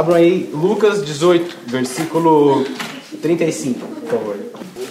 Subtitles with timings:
[0.00, 2.64] Abram aí Lucas 18, versículo
[3.20, 4.36] 35, por favor.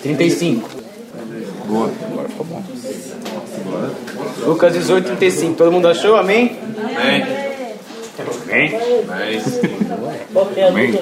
[0.03, 0.69] 35.
[1.65, 2.63] Boa, agora ficou bom.
[4.45, 5.55] Lucas 18, 35.
[5.55, 6.15] Todo mundo achou?
[6.15, 6.59] Amém?
[6.77, 7.25] Amém.
[8.43, 8.79] Amém.
[10.67, 10.93] Amém.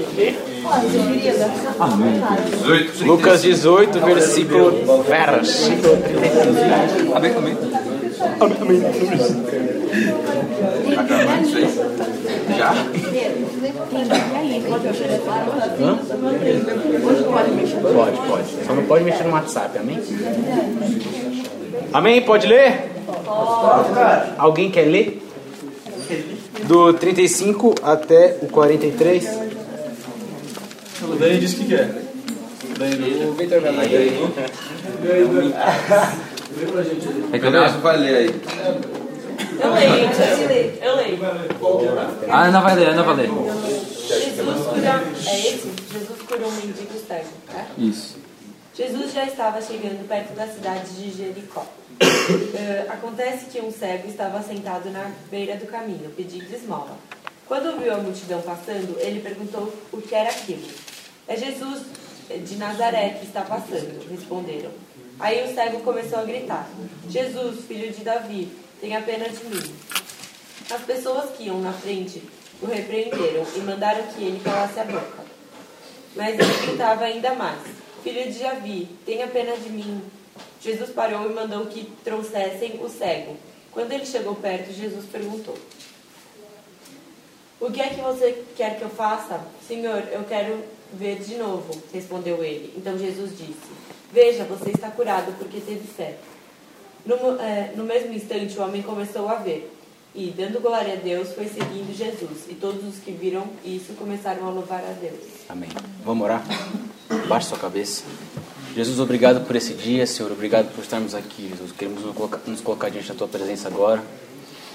[1.77, 2.21] Amém.
[2.61, 3.03] 18.
[3.05, 7.13] Lucas 18, versículo, versículo 35.
[7.13, 7.57] Amém, amém.
[8.39, 8.79] Amém, amém.
[11.07, 12.57] Gravando isso aí?
[12.57, 12.71] Já?
[15.81, 15.99] Hã?
[17.93, 18.65] Pode, pode.
[18.65, 19.99] Só não pode mexer no WhatsApp, amém?
[21.93, 22.21] Amém?
[22.21, 22.91] Pode ler?
[24.37, 25.23] Alguém quer ler?
[26.65, 29.39] Do 35 até o 43?
[31.01, 31.89] O Dani disse que quer.
[33.27, 34.19] O Victor vai ler.
[37.33, 38.41] É que o Nelson vai ler aí.
[39.59, 41.19] Eu leio, eu leio.
[42.29, 43.29] Ah, Ana vai ler, Ana vai ler.
[44.07, 45.03] Jesus cura.
[45.25, 45.71] É esse?
[45.91, 47.65] Jesus curou um mendigo cego, tá?
[47.77, 48.17] Isso.
[48.73, 51.65] Jesus já estava chegando perto da cidade de Jericó.
[51.99, 56.97] Eh, acontece que um cego estava sentado na beira do caminho, pedindo esmola.
[57.47, 60.67] Quando viu a multidão passando, ele perguntou o que era aquilo.
[61.27, 61.81] É Jesus
[62.29, 64.69] de Nazaré que está passando, responderam.
[65.19, 66.69] Aí o cego começou a gritar:
[67.09, 69.75] Jesus, filho de Davi, tenha pena de mim.
[70.69, 72.21] As pessoas que iam na frente
[72.61, 75.25] o repreenderam e mandaram que ele calasse a boca.
[76.15, 77.59] Mas ele gritava ainda mais:
[78.03, 80.01] Filho de Davi, tenha pena de mim.
[80.61, 83.37] Jesus parou e mandou que trouxessem o cego.
[83.71, 85.57] Quando ele chegou perto, Jesus perguntou:
[87.59, 89.41] O que é que você quer que eu faça?
[89.67, 92.73] Senhor, eu quero ver de novo, respondeu ele.
[92.75, 93.77] Então Jesus disse:
[94.11, 96.17] Veja, você está curado porque teve fé.
[97.05, 99.73] No, eh, no mesmo instante, o homem começou a ver.
[100.15, 102.45] E, dando glória a Deus, foi seguindo Jesus.
[102.49, 105.19] E todos os que viram isso começaram a louvar a Deus.
[105.47, 105.69] Amém.
[106.03, 106.43] Vamos orar?
[107.27, 108.03] Baixe sua cabeça.
[108.75, 110.31] Jesus, obrigado por esse dia, Senhor.
[110.31, 111.71] Obrigado por estarmos aqui, Jesus.
[111.71, 114.03] Queremos nos colocar, nos colocar diante da Tua presença agora.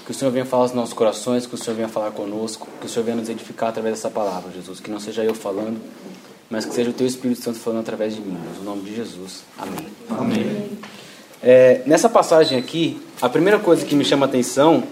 [0.05, 2.85] Que o Senhor venha falar aos nossos corações, que o Senhor venha falar conosco, que
[2.85, 4.79] o Senhor venha nos edificar através dessa palavra, Jesus.
[4.79, 5.79] Que não seja eu falando,
[6.49, 8.37] mas que seja o Teu Espírito Santo falando através de mim.
[8.41, 8.57] Deus.
[8.59, 9.43] No nome de Jesus.
[9.57, 9.85] Amém.
[10.09, 10.69] Amém.
[11.41, 14.83] É, nessa passagem aqui, a primeira coisa que me chama a atenção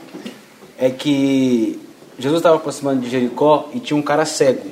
[0.77, 1.79] é que
[2.19, 4.69] Jesus estava aproximando de Jericó e tinha um cara cego.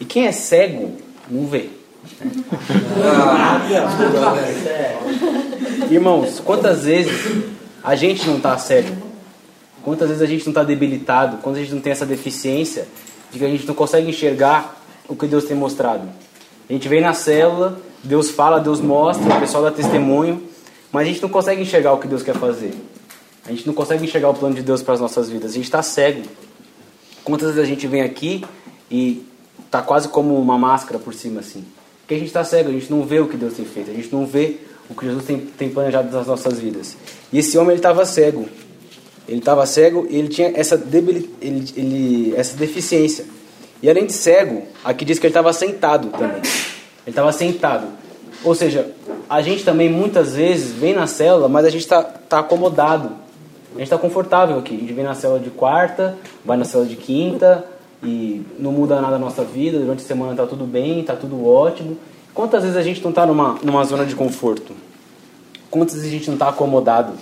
[0.00, 0.96] E quem é cego
[1.30, 1.68] não vê.
[5.90, 7.44] Irmãos, quantas vezes
[7.84, 8.96] a gente não está cego?
[9.84, 11.38] Quantas vezes a gente não está debilitado?
[11.38, 12.86] Quantas a gente não tem essa deficiência
[13.30, 14.81] de que a gente não consegue enxergar
[15.12, 16.08] o que Deus tem mostrado?
[16.68, 20.42] A gente vem na célula, Deus fala, Deus mostra, o pessoal dá testemunho,
[20.90, 22.72] mas a gente não consegue enxergar o que Deus quer fazer.
[23.44, 25.50] A gente não consegue enxergar o plano de Deus para as nossas vidas.
[25.50, 26.22] A gente está cego.
[27.24, 28.44] Quantas vezes a gente vem aqui
[28.90, 29.24] e
[29.70, 31.64] tá quase como uma máscara por cima assim?
[32.00, 33.94] Porque a gente está cego, a gente não vê o que Deus tem feito, a
[33.94, 34.56] gente não vê
[34.88, 36.96] o que Jesus tem, tem planejado nas nossas vidas.
[37.32, 38.48] E esse homem ele estava cego.
[39.28, 43.24] Ele estava cego e ele tinha essa, debili, ele, ele, essa deficiência.
[43.82, 46.36] E além de cego, aqui diz que ele estava sentado também.
[46.38, 47.88] Ele estava sentado.
[48.44, 48.92] Ou seja,
[49.28, 53.10] a gente também muitas vezes vem na célula, mas a gente está tá acomodado.
[53.74, 54.76] A gente está confortável aqui.
[54.76, 57.64] A gente vem na célula de quarta, vai na célula de quinta
[58.02, 59.78] e não muda nada na nossa vida.
[59.78, 61.98] Durante a semana está tudo bem, está tudo ótimo.
[62.32, 64.72] Quantas vezes a gente não está numa, numa zona de conforto?
[65.70, 67.14] Quantas vezes a gente não está acomodado?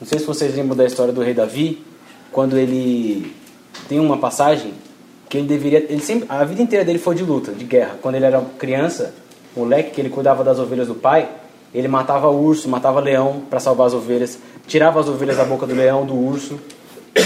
[0.00, 1.82] Não sei se vocês lembram da história do rei Davi,
[2.30, 3.34] quando ele
[3.88, 4.72] tem uma passagem
[5.28, 7.96] que ele deveria, ele sempre, a vida inteira dele foi de luta, de guerra.
[8.00, 9.14] Quando ele era criança,
[9.56, 11.28] moleque que ele cuidava das ovelhas do pai,
[11.74, 15.74] ele matava urso, matava leão para salvar as ovelhas, tirava as ovelhas da boca do
[15.74, 16.58] leão, do urso.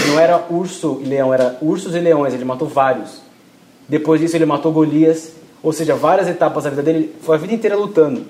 [0.07, 3.21] Não era urso e leão, era ursos e leões, ele matou vários.
[3.87, 7.53] Depois disso ele matou Golias, ou seja, várias etapas da vida dele, foi a vida
[7.53, 8.25] inteira lutando.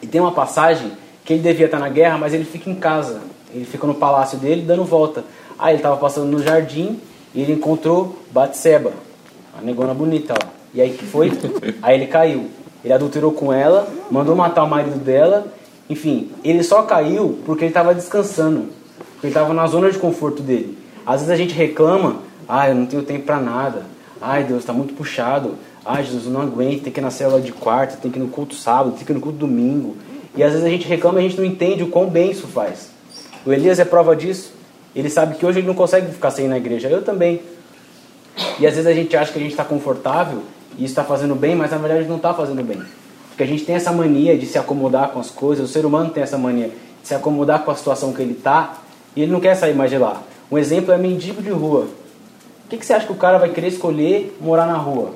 [0.00, 0.92] E tem uma passagem
[1.24, 3.20] que ele devia estar na guerra, mas ele fica em casa.
[3.52, 5.24] Ele fica no palácio dele dando volta.
[5.58, 6.98] Aí ele estava passando no jardim
[7.34, 8.92] e ele encontrou Batseba,
[9.58, 10.50] a negona bonita lá.
[10.72, 11.32] E aí que foi?
[11.82, 12.46] Aí ele caiu.
[12.84, 15.46] Ele adulterou com ela, mandou matar o marido dela.
[15.88, 18.68] Enfim, ele só caiu porque ele estava descansando.
[19.14, 20.78] Porque ele estava na zona de conforto dele.
[21.04, 22.16] Às vezes a gente reclama,
[22.48, 23.82] ah, eu não tenho tempo para nada.
[24.20, 25.56] Ai, Deus, está muito puxado.
[25.84, 28.22] Ai, Jesus, eu não aguento, tem que ir na célula de quarta, tem que ir
[28.22, 29.96] no culto sábado, tem que ir no culto domingo.
[30.36, 32.46] E às vezes a gente reclama e a gente não entende o quão bem isso
[32.46, 32.90] faz.
[33.44, 34.52] O Elias é prova disso.
[34.94, 36.88] Ele sabe que hoje ele não consegue ficar sem ir na igreja.
[36.88, 37.40] Eu também.
[38.58, 40.42] E às vezes a gente acha que a gente está confortável
[40.78, 42.80] e está fazendo bem, mas na verdade não está fazendo bem.
[43.28, 46.10] Porque a gente tem essa mania de se acomodar com as coisas, o ser humano
[46.10, 46.68] tem essa mania
[47.02, 48.78] de se acomodar com a situação que ele está
[49.14, 50.22] e ele não quer sair mais de lá.
[50.50, 51.86] Um exemplo é mendigo de rua.
[52.68, 55.12] que, que você acha que o cara vai querer escolher morar na rua?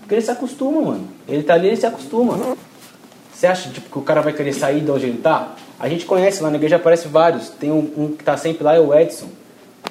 [0.00, 1.08] Porque ele se acostuma, mano.
[1.28, 2.56] Ele tá ali, ele se acostuma.
[3.32, 5.54] Você acha tipo, que o cara vai querer sair de onde ele tá?
[5.82, 7.48] A gente conhece lá na igreja, aparece vários.
[7.48, 9.26] Tem um, um que tá sempre lá, é o Edson.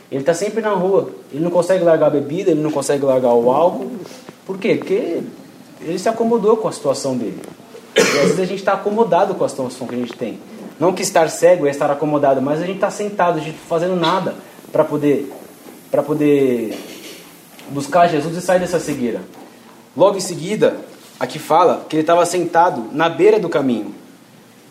[0.10, 1.12] Ele tá sempre na rua.
[1.34, 3.92] Ele não consegue largar a bebida, ele não consegue largar o álcool.
[4.46, 4.76] Por quê?
[4.76, 5.22] Porque
[5.82, 7.42] ele se acomodou com a situação dele.
[7.98, 10.40] E às vezes a gente está acomodado com a situação que a gente tem.
[10.80, 13.66] Não que estar cego é estar acomodado, mas a gente está sentado, a gente tá
[13.68, 14.34] fazendo nada
[14.72, 15.30] para poder,
[15.92, 16.74] para poder
[17.70, 19.20] buscar Jesus e sair dessa cegueira.
[19.96, 20.78] Logo em seguida,
[21.20, 23.94] aqui fala que ele estava sentado na beira do caminho.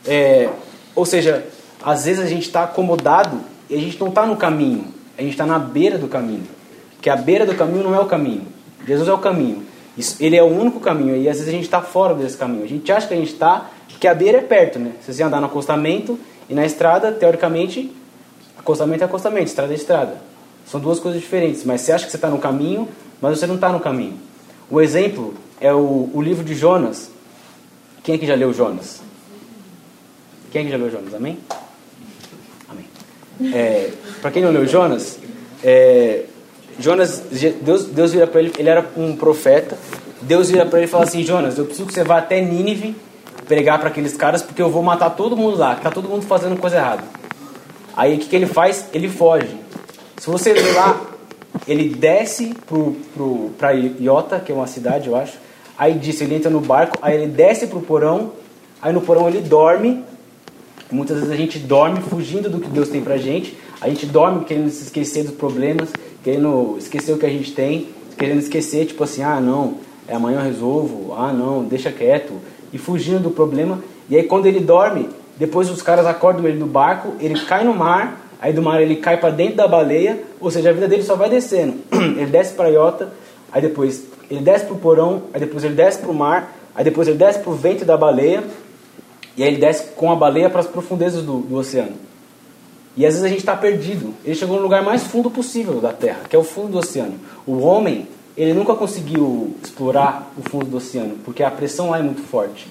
[0.07, 0.49] É,
[0.95, 1.45] ou seja,
[1.83, 5.33] às vezes a gente está acomodado e a gente não está no caminho, a gente
[5.33, 6.47] está na beira do caminho.
[7.01, 8.47] Que a beira do caminho não é o caminho.
[8.87, 9.63] Jesus é o caminho.
[10.19, 12.65] Ele é o único caminho e às vezes a gente está fora desse caminho.
[12.65, 14.93] A gente acha que a gente está, porque a beira é perto, né?
[15.01, 17.91] Se você andar no acostamento e na estrada, teoricamente,
[18.59, 20.17] acostamento é acostamento, estrada é estrada.
[20.67, 22.89] São duas coisas diferentes, mas você acha que você está no caminho,
[23.21, 24.19] mas você não está no caminho.
[24.71, 27.11] O exemplo é o, o livro de Jonas.
[28.03, 29.03] Quem aqui já leu Jonas?
[30.51, 31.15] Quem já leu Jonas?
[31.15, 31.39] Amém?
[32.69, 32.85] Amém.
[33.55, 35.19] É, para quem não leu Jonas,
[35.63, 36.25] é,
[36.79, 37.23] Jonas,
[37.63, 39.77] Deus, Deus vira para ele, ele era um profeta.
[40.23, 42.97] Deus vira para ele e fala assim: Jonas, eu preciso que você vá até Nínive
[43.47, 46.25] pregar para aqueles caras porque eu vou matar todo mundo lá, que tá todo mundo
[46.25, 47.03] fazendo coisa errada.
[47.97, 48.87] Aí o que, que ele faz?
[48.93, 49.57] Ele foge.
[50.19, 51.01] Se você ler lá,
[51.67, 52.55] ele desce
[53.59, 55.39] para Iota, que é uma cidade, eu acho.
[55.77, 58.33] Aí disse, ele entra no barco, aí ele desce para o porão,
[58.81, 60.05] aí no porão ele dorme.
[60.91, 63.57] Muitas vezes a gente dorme fugindo do que Deus tem pra gente.
[63.81, 65.91] A gente dorme querendo se esquecer dos problemas,
[66.23, 67.89] querendo esquecer o que a gente tem,
[68.19, 72.35] querendo esquecer, tipo assim, ah não, é amanhã eu resolvo, ah não, deixa quieto,
[72.73, 73.79] e fugindo do problema.
[74.09, 75.09] E aí quando ele dorme,
[75.39, 78.97] depois os caras acordam ele no barco, ele cai no mar, aí do mar ele
[78.97, 81.75] cai para dentro da baleia, ou seja, a vida dele só vai descendo.
[81.93, 83.11] ele desce para Iota,
[83.53, 86.85] aí depois ele desce para o porão, aí depois ele desce para o mar, aí
[86.85, 88.45] depois ele desce para o ventre da baleia,
[89.37, 91.95] e aí ele desce com a baleia para as profundezas do, do oceano.
[92.97, 94.15] E às vezes a gente está perdido.
[94.25, 97.15] Ele chegou no lugar mais fundo possível da Terra, que é o fundo do oceano.
[97.47, 102.03] O homem, ele nunca conseguiu explorar o fundo do oceano, porque a pressão lá é
[102.03, 102.67] muito forte.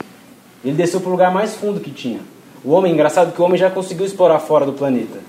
[0.63, 2.19] Ele desceu para o lugar mais fundo que tinha.
[2.63, 5.19] O homem, engraçado que o homem já conseguiu explorar fora do planeta.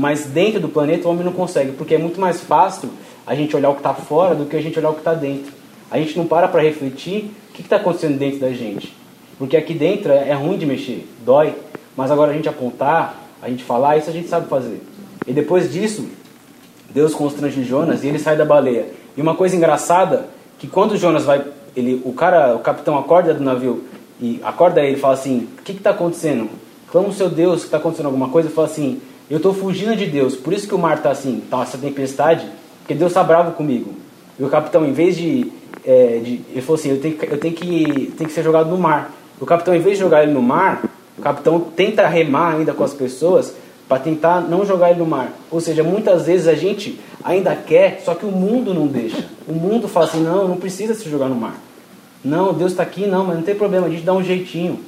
[0.00, 2.88] Mas dentro do planeta o homem não consegue, porque é muito mais fácil
[3.26, 5.12] a gente olhar o que está fora do que a gente olhar o que está
[5.12, 5.52] dentro.
[5.90, 8.99] A gente não para para refletir o que está acontecendo dentro da gente.
[9.40, 11.54] Porque aqui dentro é ruim de mexer, dói.
[11.96, 14.82] Mas agora a gente apontar, a gente falar, isso a gente sabe fazer.
[15.26, 16.06] E depois disso,
[16.90, 18.88] Deus constrange Jonas e ele sai da baleia.
[19.16, 20.26] E uma coisa engraçada,
[20.58, 21.42] que quando Jonas vai,
[21.74, 23.84] ele, o cara, o capitão acorda do navio
[24.20, 26.50] e acorda ele e fala assim, o que está acontecendo?
[26.92, 29.00] Clama o seu Deus que está acontecendo alguma coisa e fala assim,
[29.30, 32.46] eu estou fugindo de Deus, por isso que o mar está assim, está essa tempestade,
[32.80, 33.94] porque Deus está bravo comigo.
[34.38, 35.50] E o capitão, em vez de,
[35.82, 38.76] é, de ele falou assim, eu tenho, eu tenho que, tenho que ser jogado no
[38.76, 39.14] mar.
[39.40, 40.84] O capitão, em vez de jogar ele no mar,
[41.18, 43.54] o capitão tenta remar ainda com as pessoas
[43.88, 45.32] para tentar não jogar ele no mar.
[45.50, 49.26] Ou seja, muitas vezes a gente ainda quer, só que o mundo não deixa.
[49.48, 51.58] O mundo fala assim: não, não precisa se jogar no mar.
[52.22, 54.78] Não, Deus está aqui, não, mas não tem problema, a gente dá um jeitinho.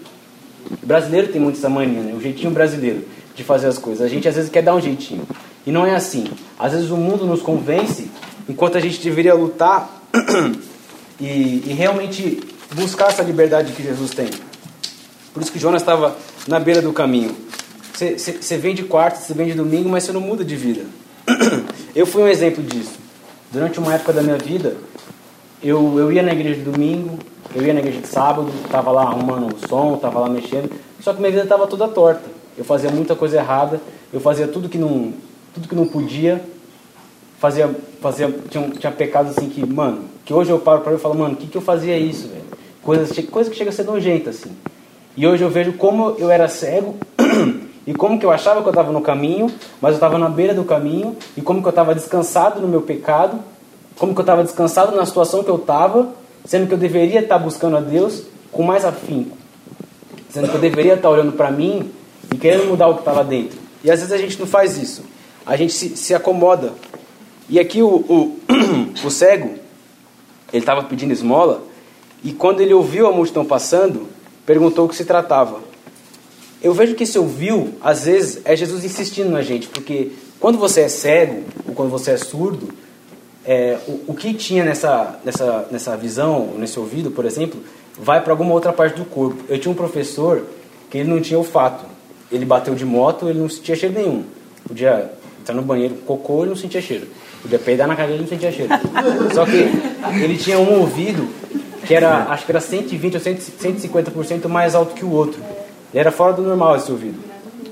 [0.83, 2.15] O brasileiro tem muito essa mania, né?
[2.15, 3.05] o jeitinho brasileiro
[3.35, 4.03] de fazer as coisas.
[4.05, 5.27] A gente às vezes quer dar um jeitinho.
[5.67, 6.25] E não é assim.
[6.59, 8.11] Às vezes o mundo nos convence,
[8.49, 10.03] enquanto a gente deveria lutar
[11.21, 12.41] e, e realmente
[12.75, 14.29] buscar essa liberdade que Jesus tem.
[15.33, 17.35] Por isso que Jonas estava na beira do caminho.
[17.95, 20.85] Você vem de quarta, você vem de domingo, mas você não muda de vida.
[21.95, 22.99] Eu fui um exemplo disso.
[23.51, 24.77] Durante uma época da minha vida,
[25.63, 27.19] eu, eu ia na igreja de domingo,
[27.55, 31.13] eu ia na igreja de sábado, estava lá arrumando o som, estava lá mexendo, só
[31.13, 32.23] que minha vida estava toda torta.
[32.57, 33.79] Eu fazia muita coisa errada,
[34.13, 35.13] eu fazia tudo que não,
[35.55, 36.43] tudo que não podia,
[37.39, 41.01] fazia, fazia tinha, tinha pecados assim que, mano, que hoje eu paro para eu e
[41.01, 42.45] falo, mano, o que, que eu fazia isso, velho?
[42.83, 44.51] Coisa, coisa que chega a ser nojenta, assim.
[45.17, 46.97] E hoje eu vejo como eu era cego
[47.87, 49.47] e como que eu achava que eu estava no caminho,
[49.81, 52.83] mas eu estava na beira do caminho e como que eu estava descansado no meu
[52.83, 53.39] pecado,
[53.97, 56.09] como que eu estava descansado na situação que eu estava,
[56.45, 59.37] sendo que eu deveria estar buscando a Deus com mais afinco,
[60.29, 61.91] sendo que eu deveria estar olhando para mim
[62.35, 63.59] e querendo mudar o que estava dentro.
[63.85, 65.05] E às vezes a gente não faz isso,
[65.47, 66.73] a gente se, se acomoda.
[67.49, 68.39] E aqui o, o,
[69.05, 69.51] o cego,
[70.53, 71.71] ele estava pedindo esmola
[72.23, 74.09] e quando ele ouviu a multidão passando,
[74.47, 75.61] perguntou o que se tratava.
[76.63, 80.83] Eu vejo que esse ouviu, às vezes, é Jesus insistindo na gente, porque quando você
[80.83, 82.69] é cego, ou quando você é surdo,
[83.45, 87.61] é, o, o, que tinha nessa, nessa, nessa visão, nesse ouvido, por exemplo,
[87.99, 89.43] vai para alguma outra parte do corpo.
[89.49, 90.47] Eu tinha um professor
[90.89, 91.85] que ele não tinha olfato.
[92.31, 94.25] Ele bateu de moto, ele não tinha cheiro nenhum.
[94.67, 95.11] Podia
[95.43, 97.09] Entrar no banheiro, cocô, ele não sentia cheiro.
[97.43, 98.73] Podia peidar na cadeira, ele não sentia cheiro.
[99.35, 99.57] Só que
[100.23, 101.29] ele tinha um ouvido
[101.87, 105.41] que era, acho que era 120 ou 150% mais alto que o outro.
[105.93, 107.19] Ele era fora do normal esse ouvido.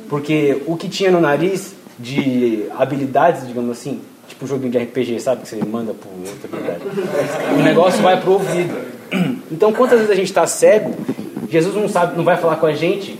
[0.08, 5.42] Porque o que tinha no nariz de habilidades, digamos assim, tipo joguinho de RPG, sabe?
[5.42, 6.82] Que você manda pro outro habilidade.
[7.54, 8.74] O negócio vai pro ouvido.
[9.50, 10.94] Então, quantas vezes a gente está cego,
[11.48, 13.18] Jesus não sabe, não vai falar com a gente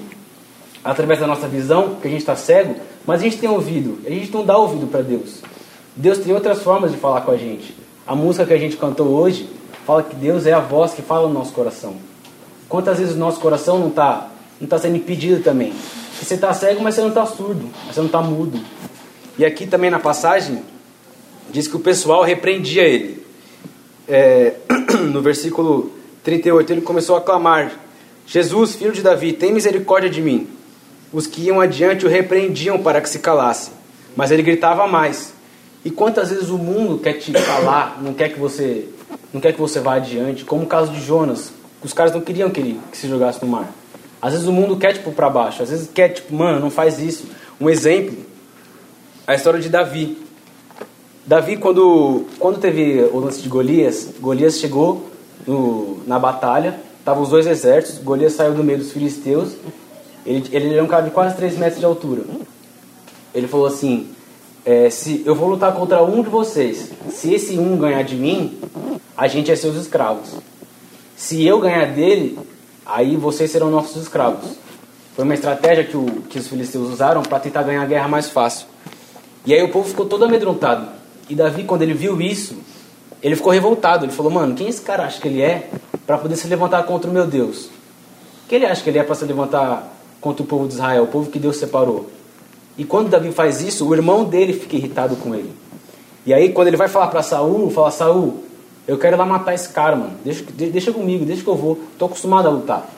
[0.85, 3.99] através da nossa visão, porque a gente está cego, mas a gente tem ouvido.
[4.07, 5.43] A gente não dá ouvido para Deus.
[5.97, 7.75] Deus tem outras formas de falar com a gente.
[8.07, 9.49] A música que a gente cantou hoje
[9.91, 11.97] fala que Deus é a voz que fala no nosso coração.
[12.69, 14.29] Quantas vezes o nosso coração não está
[14.61, 15.73] não tá sendo impedido também?
[16.23, 18.61] você está cego, mas você não está surdo, mas você não está mudo.
[19.37, 20.63] E aqui também na passagem
[21.51, 23.27] diz que o pessoal repreendia ele.
[24.07, 24.55] É,
[25.11, 25.91] no versículo
[26.23, 27.73] 38 ele começou a clamar:
[28.25, 30.47] Jesus, filho de Davi, tem misericórdia de mim.
[31.13, 33.73] Os que iam adiante o repreendiam para que se calasse,
[34.15, 35.33] mas ele gritava mais.
[35.85, 38.87] E quantas vezes o mundo quer te calar, não quer que você,
[39.33, 42.51] não quer que você vá adiante, como o caso de Jonas, os caras não queriam
[42.51, 43.73] que ele que se jogasse no mar.
[44.21, 46.99] Às vezes o mundo quer tipo para baixo, às vezes quer tipo, mano, não faz
[46.99, 47.25] isso.
[47.61, 48.17] Um exemplo,
[49.27, 50.19] a história de Davi.
[51.27, 55.11] Davi quando quando teve o lance de Golias, Golias chegou
[55.47, 59.53] no, na batalha, estavam os dois exércitos, Golias saiu do meio dos filisteus.
[60.27, 62.23] Ele, ele era um cara de quase 3 metros de altura.
[63.35, 64.09] Ele falou assim:
[64.71, 68.57] é, se eu vou lutar contra um de vocês, se esse um ganhar de mim,
[69.17, 70.31] a gente é seus escravos.
[71.17, 72.39] Se eu ganhar dele,
[72.87, 74.49] aí vocês serão nossos escravos.
[75.17, 78.31] Foi uma estratégia que, o, que os filisteus usaram para tentar ganhar a guerra mais
[78.31, 78.69] fácil.
[79.45, 80.87] E aí o povo ficou todo amedrontado.
[81.29, 82.57] E Davi, quando ele viu isso,
[83.21, 84.05] ele ficou revoltado.
[84.05, 85.69] Ele falou: Mano, quem esse cara acha que ele é
[86.07, 87.69] para poder se levantar contra o meu Deus?
[88.49, 91.09] Quem ele acha que ele é para se levantar contra o povo de Israel, o
[91.09, 92.09] povo que Deus separou?
[92.77, 95.53] E quando Davi faz isso, o irmão dele fica irritado com ele.
[96.25, 98.45] E aí, quando ele vai falar para Saul, fala: Saul,
[98.87, 100.13] eu quero ir lá matar esse cara, mano.
[100.25, 101.79] Deixa, deixa comigo, deixa que eu vou.
[101.99, 102.89] Tô acostumado a lutar.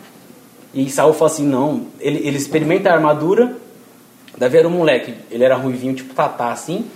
[0.75, 1.87] E Saul fala assim: não.
[2.01, 3.57] Ele, ele experimenta a armadura.
[4.37, 5.15] Davi era um moleque.
[5.31, 6.87] Ele era ruivinho, tipo tatá, assim.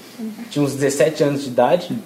[0.50, 1.98] Tinha uns 17 anos de idade.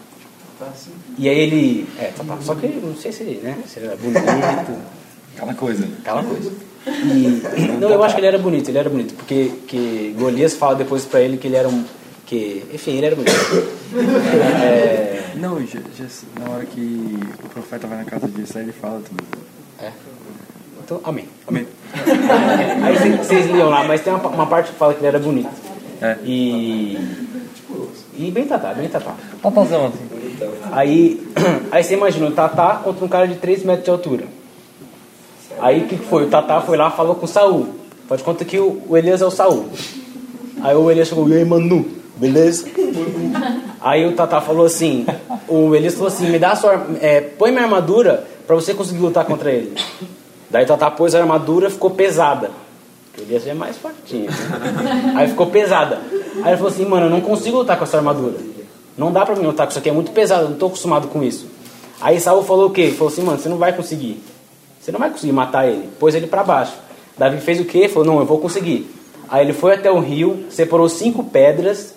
[1.17, 1.89] E aí ele.
[1.99, 2.37] É, tatá.
[2.43, 3.59] Só que não sei se ele, né?
[3.67, 4.21] Se ele era bonito.
[5.37, 5.89] Aquela coisa.
[6.01, 6.70] Aquela coisa.
[6.87, 10.77] E, não, eu acho que ele era bonito, ele era bonito, porque que Golias fala
[10.77, 11.85] depois pra ele que ele era um.
[12.27, 13.31] Que, enfim, ele era bonito.
[14.63, 16.05] É, não, já, já,
[16.39, 19.27] na hora que o profeta vai na casa de Israel, ele fala também.
[19.83, 19.91] É.
[20.85, 21.29] Então, amém.
[21.47, 21.67] Amém.
[22.85, 25.51] Aí vocês liam lá, mas tem uma, uma, parte que fala que ele era bonito.
[26.01, 26.17] É.
[26.25, 26.99] E.
[28.17, 29.15] E bem tatá, bem tatá.
[29.43, 30.11] Tatazão, assim.
[30.73, 31.27] Aí,
[31.71, 34.25] aí você imagina o tatá contra um cara de 3 metros de altura.
[35.61, 36.25] Aí o que foi?
[36.25, 37.69] O Tatá foi lá falou com o Saul.
[38.09, 39.67] Pode conta que o, o Elias é o Saul.
[40.63, 41.87] Aí o Elias chegou, e aí, Manu,
[42.17, 42.67] beleza?
[43.81, 45.07] Aí o Tatá falou assim,
[45.49, 49.25] o Elias falou assim, me dá sua, é, põe minha armadura para você conseguir lutar
[49.25, 49.75] contra ele.
[50.51, 52.51] Daí o Tatá pôs a armadura, ficou pesada.
[53.17, 54.29] O Elias é mais fortinho.
[55.17, 56.01] Aí ficou pesada.
[56.43, 58.37] Aí ele falou assim, mano, eu não consigo lutar com essa armadura.
[58.99, 61.09] Não dá pra mim lutar com isso aqui, é muito pesado, eu não tô acostumado
[61.09, 61.47] com isso.
[62.01, 62.83] Aí Saul falou o quê?
[62.83, 64.23] Ele falou assim, mano, você não vai conseguir.
[64.81, 65.89] Você não vai conseguir matar ele.
[65.99, 66.73] Pôs ele para baixo.
[67.19, 67.87] Davi fez o quê?
[67.89, 68.91] Falou: Não, eu vou conseguir.
[69.29, 71.95] Aí ele foi até o rio, separou cinco pedras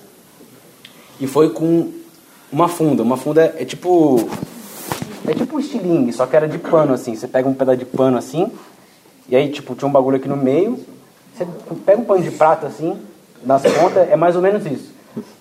[1.20, 1.92] e foi com
[2.52, 3.02] uma funda.
[3.02, 4.30] Uma funda é tipo.
[5.26, 7.16] É tipo um estilingue, só que era de pano assim.
[7.16, 8.52] Você pega um pedaço de pano assim,
[9.30, 10.78] e aí tipo tinha um bagulho aqui no meio.
[11.34, 11.48] Você
[11.86, 13.00] pega um pano de prata assim,
[13.44, 14.92] nas pontas, é mais ou menos isso.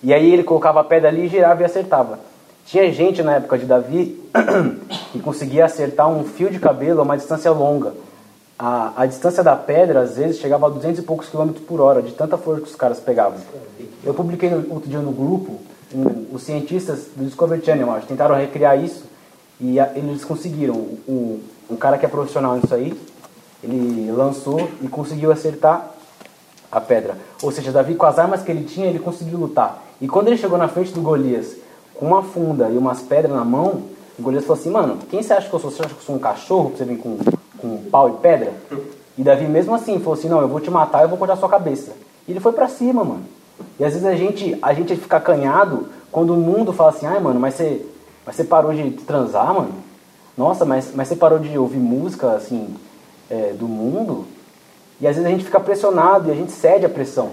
[0.01, 2.19] E aí ele colocava a pedra ali, girava e acertava.
[2.65, 4.19] Tinha gente na época de Davi
[5.11, 7.93] que conseguia acertar um fio de cabelo a uma distância longa.
[8.57, 12.01] A, a distância da pedra, às vezes, chegava a 200 e poucos quilômetros por hora,
[12.01, 13.39] de tanta força que os caras pegavam.
[14.03, 15.59] Eu publiquei outro dia no grupo,
[15.93, 19.03] um, os cientistas do Discovery Channel, acho, tentaram recriar isso
[19.59, 20.75] e a, eles conseguiram.
[21.07, 22.93] Um cara que é profissional nisso aí,
[23.63, 25.91] ele lançou e conseguiu acertar
[26.71, 27.17] a pedra.
[27.41, 29.83] Ou seja, Davi, com as armas que ele tinha, ele conseguiu lutar.
[30.01, 31.55] E quando ele chegou na frente do Golias
[31.95, 33.83] com uma funda e umas pedras na mão,
[34.17, 35.71] o Golias falou assim, mano, quem você acha que eu sou?
[35.71, 37.17] Você acha que eu sou um cachorro pra você vir com,
[37.57, 38.53] com pau e pedra?
[39.17, 41.49] E Davi mesmo assim falou assim, não, eu vou te matar, eu vou cortar sua
[41.49, 41.93] cabeça.
[42.27, 43.23] E ele foi para cima, mano.
[43.79, 47.19] E às vezes a gente, a gente fica acanhado quando o mundo fala assim, ai
[47.19, 47.85] mano, mas você,
[48.25, 49.73] mas você parou de transar, mano?
[50.37, 52.75] Nossa, mas, mas você parou de ouvir música, assim,
[53.29, 54.25] é, do mundo?
[54.99, 57.31] E às vezes a gente fica pressionado e a gente cede à pressão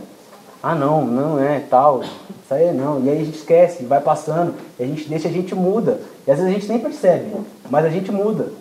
[0.62, 2.12] ah não, não é tal, isso
[2.50, 3.02] aí não.
[3.04, 6.00] E aí a gente esquece, vai passando, a gente deixa, a gente muda.
[6.26, 7.32] E às vezes a gente nem percebe,
[7.70, 8.52] mas a gente muda.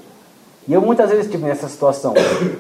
[0.68, 2.14] E eu muitas vezes estive nessa situação.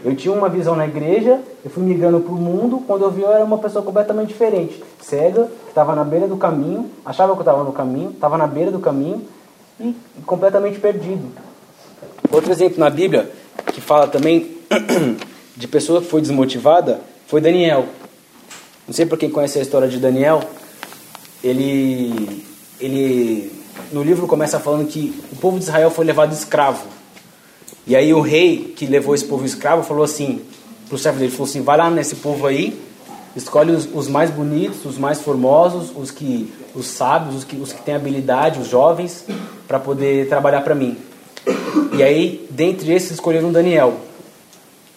[0.04, 3.22] Eu tinha uma visão na igreja, eu fui migrando para o mundo, quando eu vi
[3.22, 4.84] eu era uma pessoa completamente diferente.
[5.00, 8.48] Cega, que estava na beira do caminho, achava que eu estava no caminho, estava na
[8.48, 9.22] beira do caminho
[9.80, 11.28] e completamente perdido.
[12.32, 13.32] Outro exemplo na Bíblia,
[13.68, 14.58] que fala também
[15.56, 17.86] de pessoa que foi desmotivada, foi Daniel.
[18.90, 20.42] Não sei por quem conhece a história de Daniel,
[21.44, 22.44] ele,
[22.82, 23.52] ele
[23.92, 26.88] no livro começa falando que o povo de Israel foi levado escravo.
[27.86, 30.42] E aí o rei que levou esse povo escravo falou assim
[30.88, 32.82] para o servo dele, falou assim, vai lá nesse povo aí,
[33.36, 37.72] escolhe os, os, mais bonitos, os mais formosos, os que os sábios, os que, os
[37.72, 39.24] que têm habilidade, os jovens,
[39.68, 40.98] para poder trabalhar para mim.
[41.96, 44.00] E aí, dentre esses, escolheram Daniel.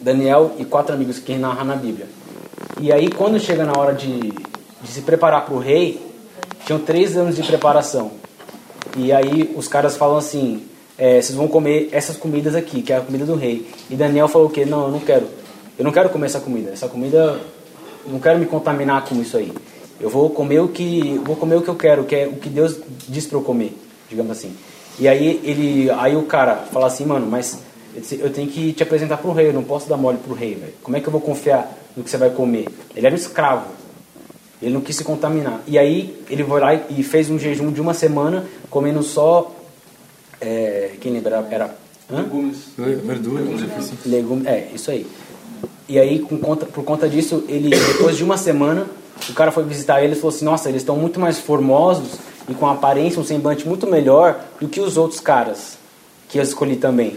[0.01, 2.22] Daniel e quatro amigos que narram na Bíblia.
[2.83, 4.33] E aí, quando chega na hora de,
[4.83, 6.05] de se preparar para o rei,
[6.67, 8.11] tinham três anos de preparação.
[8.97, 10.65] E aí os caras falam assim,
[10.99, 13.69] é, vocês vão comer essas comidas aqui, que é a comida do rei.
[13.89, 14.65] E Daniel falou o quê?
[14.65, 15.29] Não, eu não quero.
[15.79, 16.71] Eu não quero comer essa comida.
[16.71, 17.39] Essa comida,
[18.05, 19.53] não quero me contaminar com isso aí.
[20.01, 22.49] Eu vou comer o que, vou comer o que eu quero, que é o que
[22.49, 23.79] Deus diz para eu comer,
[24.11, 24.57] digamos assim.
[24.99, 27.61] E aí ele, aí o cara fala assim, mano, mas
[28.13, 30.37] eu tenho que te apresentar para o rei, eu não posso dar mole para o
[30.37, 30.75] rei, velho.
[30.83, 32.67] Como é que eu vou confiar no que você vai comer?
[32.97, 33.67] Ele era um escravo.
[34.61, 35.61] Ele não quis se contaminar.
[35.67, 39.53] E aí ele foi lá e fez um jejum de uma semana, comendo só
[40.43, 41.47] é, quem lembra?
[41.51, 41.75] Era.
[42.11, 42.59] Legumes.
[42.77, 44.05] Verduras.
[44.05, 44.47] Legumes.
[44.47, 45.07] É, isso aí.
[45.89, 48.87] E aí, com conta, por conta disso, ele, depois de uma semana,
[49.29, 52.19] o cara foi visitar ele e falou assim: Nossa, eles estão muito mais formosos
[52.49, 55.79] e com aparência, um semblante muito melhor do que os outros caras
[56.29, 57.17] que eu escolhi também.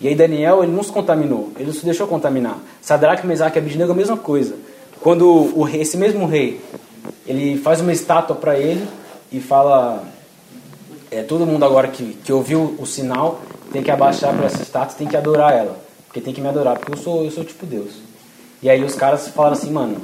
[0.00, 2.58] E aí, Daniel, ele não se contaminou, ele não se deixou contaminar.
[2.82, 4.54] Sadraque, Mesaque e Abednego, a mesma coisa.
[5.00, 6.60] Quando o rei, esse mesmo rei,
[7.26, 8.86] ele faz uma estátua para ele
[9.32, 10.04] e fala
[11.10, 13.40] é, todo mundo agora que, que ouviu o sinal
[13.72, 15.76] tem que abaixar para essa estátua, tem que adorar ela.
[16.06, 17.92] Porque tem que me adorar, porque eu sou, eu sou tipo Deus.
[18.62, 20.00] E aí os caras falaram assim, mano,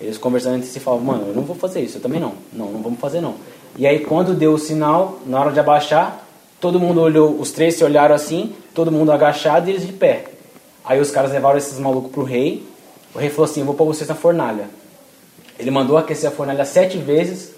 [0.00, 2.34] eles conversando entre si falavam, mano, eu não vou fazer isso, eu também não.
[2.52, 3.34] Não, não vamos fazer não.
[3.76, 6.26] E aí quando deu o sinal, na hora de abaixar,
[6.60, 10.24] todo mundo olhou, os três se olharam assim, todo mundo agachado e eles de pé.
[10.84, 12.62] Aí os caras levaram esses malucos pro rei.
[13.14, 14.68] O rei falou assim, vou pôr vocês na fornalha.
[15.58, 17.52] Ele mandou aquecer a fornalha sete vezes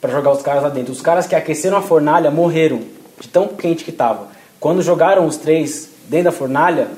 [0.00, 0.92] para jogar os caras lá dentro.
[0.92, 2.80] Os caras que aqueceram a fornalha morreram
[3.20, 4.28] de tão quente que estava.
[4.58, 6.88] Quando jogaram os três dentro da fornalha,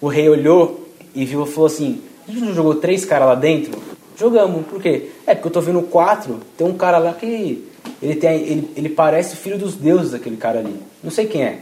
[0.00, 3.34] o rei olhou e viu e falou assim: A gente não jogou três caras lá
[3.34, 3.80] dentro?
[4.18, 5.10] Jogamos, por quê?
[5.26, 7.66] É porque eu tô vendo quatro, tem um cara lá que
[8.02, 10.78] ele, tem, ele, ele parece filho dos deuses, aquele cara ali.
[11.02, 11.60] Não sei quem é.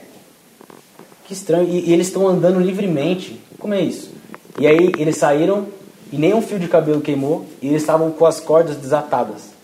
[1.26, 1.68] Que estranho.
[1.68, 3.40] E, e eles estão andando livremente.
[3.58, 4.10] Como é isso?
[4.58, 5.66] E aí eles saíram
[6.12, 9.54] e nenhum fio de cabelo queimou e eles estavam com as cordas desatadas.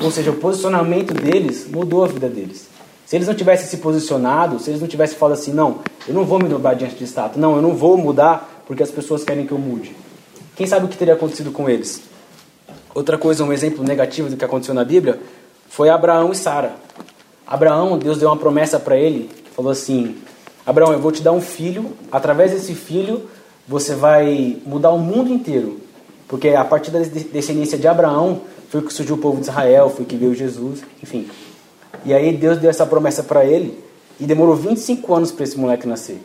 [0.00, 2.66] Ou seja, o posicionamento deles mudou a vida deles.
[3.06, 6.24] Se eles não tivessem se posicionado, se eles não tivessem falado assim, não, eu não
[6.24, 9.46] vou me dobrar diante de estátua, não, eu não vou mudar porque as pessoas querem
[9.46, 9.94] que eu mude.
[10.56, 12.02] Quem sabe o que teria acontecido com eles?
[12.94, 15.20] Outra coisa, um exemplo negativo do que aconteceu na Bíblia,
[15.68, 16.72] foi Abraão e Sara.
[17.46, 20.16] Abraão, Deus deu uma promessa para ele, falou assim:
[20.64, 23.28] Abraão, eu vou te dar um filho, através desse filho
[23.68, 25.80] você vai mudar o mundo inteiro.
[26.28, 30.04] Porque a partir da descendência de Abraão, foi que surgiu o povo de Israel, foi
[30.04, 31.28] que veio Jesus, enfim.
[32.04, 33.78] E aí Deus deu essa promessa para ele
[34.20, 36.20] e demorou 25 anos para esse moleque nascer.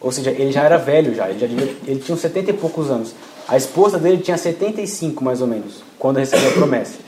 [0.00, 2.54] Ou seja, ele já era velho já, ele, já devia, ele tinha uns 70 e
[2.54, 3.14] poucos anos.
[3.48, 7.07] A esposa dele tinha 75 mais ou menos, quando recebeu a promessa.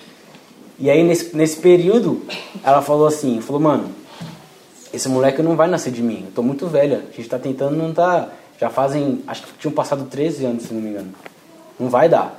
[0.81, 2.23] E aí nesse, nesse período,
[2.65, 3.91] ela falou assim, falou, mano,
[4.93, 7.77] esse moleque não vai nascer de mim, eu tô muito velha, a gente tá tentando,
[7.77, 8.31] não tá...
[8.59, 11.15] Já fazem, acho que tinham passado 13 anos, se não me engano.
[11.79, 12.39] Não vai dar.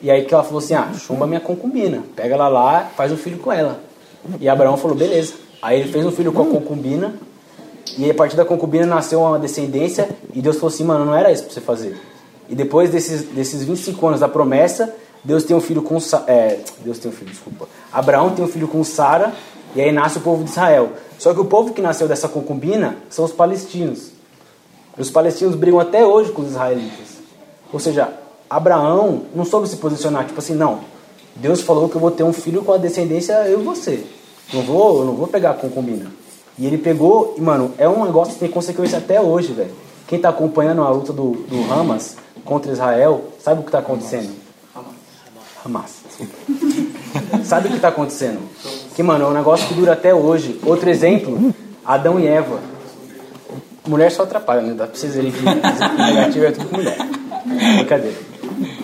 [0.00, 3.16] E aí que ela falou assim: ah, chumba minha concubina, pega ela lá, faz um
[3.16, 3.78] filho com ela.
[4.40, 5.34] E Abraão falou: beleza.
[5.60, 7.14] Aí ele fez um filho com a concubina,
[7.98, 11.30] e a partir da concubina nasceu uma descendência, e Deus falou assim: mano, não era
[11.30, 12.00] isso pra você fazer.
[12.48, 15.98] E depois desses, desses 25 anos da promessa, Deus tem um filho com.
[16.26, 17.68] É, Deus tem um filho, desculpa.
[17.92, 19.32] Abraão tem um filho com Sara,
[19.74, 20.92] e aí nasce o povo de Israel.
[21.18, 24.10] Só que o povo que nasceu dessa concubina são os palestinos.
[24.96, 27.18] Os palestinos brigam até hoje com os israelitas.
[27.72, 28.08] Ou seja,
[28.48, 30.80] Abraão não soube se posicionar, tipo assim, não.
[31.36, 34.04] Deus falou que eu vou ter um filho com a descendência eu e você.
[34.52, 36.10] Não vou, eu não vou pegar a concubina.
[36.58, 39.70] E ele pegou, e mano, é um negócio que tem consequência até hoje, velho.
[40.08, 44.30] Quem está acompanhando a luta do, do Hamas contra Israel, sabe o que está acontecendo?
[45.64, 46.00] Hamas.
[47.44, 48.40] sabe o que está acontecendo?
[48.94, 50.58] Que, mano, é um negócio que dura até hoje.
[50.64, 52.60] Outro exemplo, Adão e Eva.
[53.86, 54.74] Mulher só atrapalha, né?
[54.74, 56.98] Dá pra vocês verem que negativo é tudo mulher.
[57.76, 58.16] Brincadeira.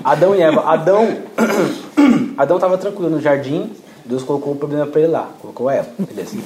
[0.02, 0.62] Adão e Eva.
[0.62, 1.18] Adão
[2.36, 3.72] Adão estava tranquilo no jardim,
[4.04, 6.36] Deus colocou o problema para ele lá, colocou Eva, beleza.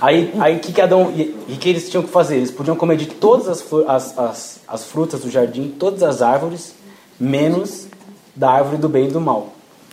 [0.00, 2.36] Aí, aí que que Adão e que eles tinham que fazer?
[2.36, 6.74] Eles podiam comer de todas as, as, as, as frutas do jardim, todas as árvores,
[7.18, 7.86] menos
[8.34, 9.48] da árvore do bem e do mal.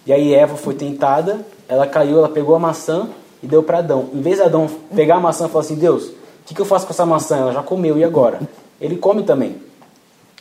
[0.06, 3.10] E aí Eva foi tentada, ela caiu, ela pegou a maçã
[3.44, 4.10] e deu para Adão.
[4.14, 6.14] Em vez de Adão pegar a maçã e falar assim, Deus, o
[6.46, 7.38] que, que eu faço com essa maçã?
[7.38, 8.40] Ela já comeu, e agora?
[8.82, 9.58] Ele come também.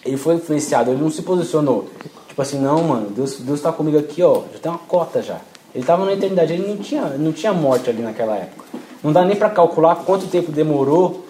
[0.05, 1.89] Ele foi influenciado, ele não se posicionou.
[2.29, 5.41] Tipo assim, não, mano, Deus, Deus tá comigo aqui, ó, já tem uma cota já.
[5.75, 8.65] Ele estava na eternidade, ele não tinha, não tinha morte ali naquela época.
[9.03, 11.25] Não dá nem para calcular quanto tempo demorou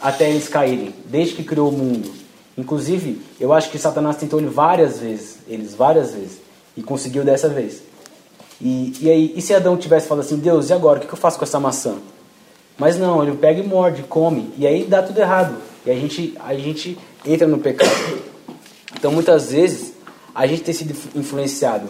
[0.00, 2.10] até eles caírem, desde que criou o mundo.
[2.56, 6.38] Inclusive, eu acho que Satanás tentou ele várias vezes, eles várias vezes,
[6.76, 7.82] e conseguiu dessa vez.
[8.60, 11.18] E, e aí, e se Adão tivesse falado assim, Deus, e agora, o que eu
[11.18, 11.96] faço com essa maçã?
[12.78, 15.56] Mas não, ele pega e morde, come, e aí dá tudo errado.
[15.84, 17.90] E a gente, a gente entra no pecado.
[18.96, 19.92] Então muitas vezes
[20.34, 21.88] a gente tem sido influenciado.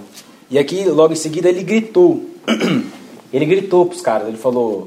[0.51, 2.25] E aqui, logo em seguida, ele gritou.
[3.33, 4.87] ele gritou para os caras, ele falou,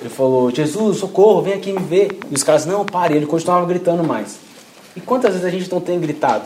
[0.00, 2.18] ele falou, Jesus, socorro, vem aqui me ver.
[2.30, 4.43] E os caras, não, pare, ele continuava gritando mais.
[4.96, 6.44] E quantas vezes a gente não tem gritado?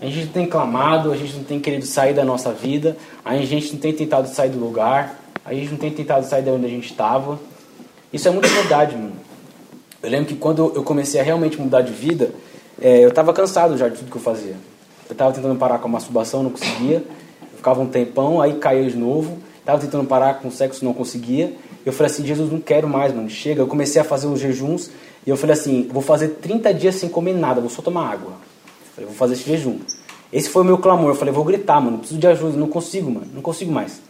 [0.00, 3.36] A gente não tem clamado, a gente não tem querido sair da nossa vida, a
[3.36, 6.66] gente não tem tentado sair do lugar, a gente não tem tentado sair de onde
[6.66, 7.38] a gente estava.
[8.12, 9.12] Isso é muito verdade, mano.
[10.02, 12.32] Eu lembro que quando eu comecei a realmente mudar de vida,
[12.80, 14.56] é, eu estava cansado já de tudo que eu fazia.
[15.08, 17.04] Eu estava tentando parar com a masturbação, não conseguia.
[17.40, 19.38] Eu ficava um tempão, aí caía de novo.
[19.60, 21.52] Estava tentando parar com o sexo, não conseguia.
[21.86, 23.30] Eu falei assim, Jesus, não quero mais, mano.
[23.30, 23.62] Chega.
[23.62, 24.90] Eu comecei a fazer uns jejuns
[25.26, 28.32] e eu falei assim, vou fazer 30 dias sem comer nada, vou só tomar água.
[28.32, 29.78] Eu falei, vou fazer esse jejum.
[30.32, 31.10] Esse foi o meu clamor.
[31.10, 34.00] Eu falei, vou gritar, mano, preciso de ajuda, não consigo, mano, não consigo mais.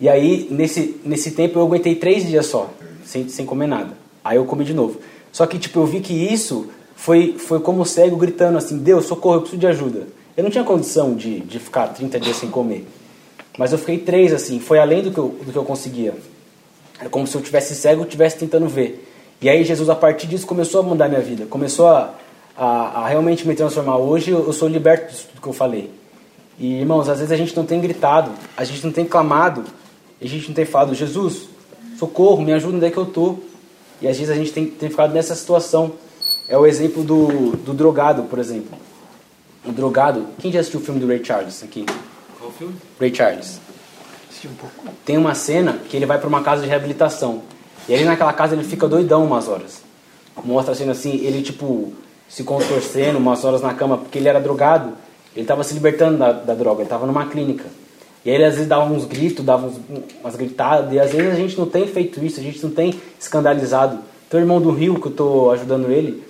[0.00, 2.70] E aí, nesse, nesse tempo, eu aguentei três dias só,
[3.04, 3.98] sem, sem comer nada.
[4.24, 5.00] Aí eu comi de novo.
[5.32, 9.06] Só que, tipo, eu vi que isso foi, foi como o cego gritando assim, Deus,
[9.06, 10.06] socorro, eu preciso de ajuda.
[10.36, 12.86] Eu não tinha condição de, de ficar 30 dias sem comer.
[13.58, 16.14] Mas eu fiquei três, assim, foi além do que eu, do que eu conseguia.
[17.00, 19.07] É como se eu tivesse cego e estivesse tentando ver.
[19.40, 21.46] E aí Jesus, a partir disso, começou a mudar minha vida.
[21.46, 22.14] Começou a,
[22.56, 23.96] a, a realmente me transformar.
[23.98, 25.90] Hoje eu, sou liberto disso tudo que eu falei.
[26.58, 29.62] E, irmãos, às vezes a gente não tem gritado, a gente não tem clamado,
[30.20, 31.48] a gente não tem falado, Jesus,
[31.96, 33.44] socorro, me ajuda onde é que eu estou.
[34.02, 35.92] E às vezes a gente tem, tem ficado nessa situação.
[36.48, 38.76] É o exemplo do, do drogado, por exemplo.
[39.64, 40.26] O drogado.
[40.40, 41.86] Quem já assistiu o filme do Ray Charles aqui?
[42.40, 42.74] Qual filme?
[42.98, 43.60] Ray Charles.
[44.28, 44.96] Assisti um pouco.
[45.04, 47.42] Tem uma cena que ele vai para uma casa de reabilitação.
[47.88, 49.82] E aí naquela casa ele fica doidão umas horas.
[50.44, 51.92] Mostra cena assim, ele tipo
[52.28, 54.92] se contorcendo umas horas na cama porque ele era drogado.
[55.34, 57.64] Ele estava se libertando da, da droga, ele estava numa clínica.
[58.24, 59.78] E aí ele às vezes dava uns gritos, dava uns,
[60.20, 63.00] umas gritadas, e às vezes a gente não tem feito isso, a gente não tem
[63.18, 64.00] escandalizado.
[64.26, 66.22] Então o irmão do Rio, que eu estou ajudando ele,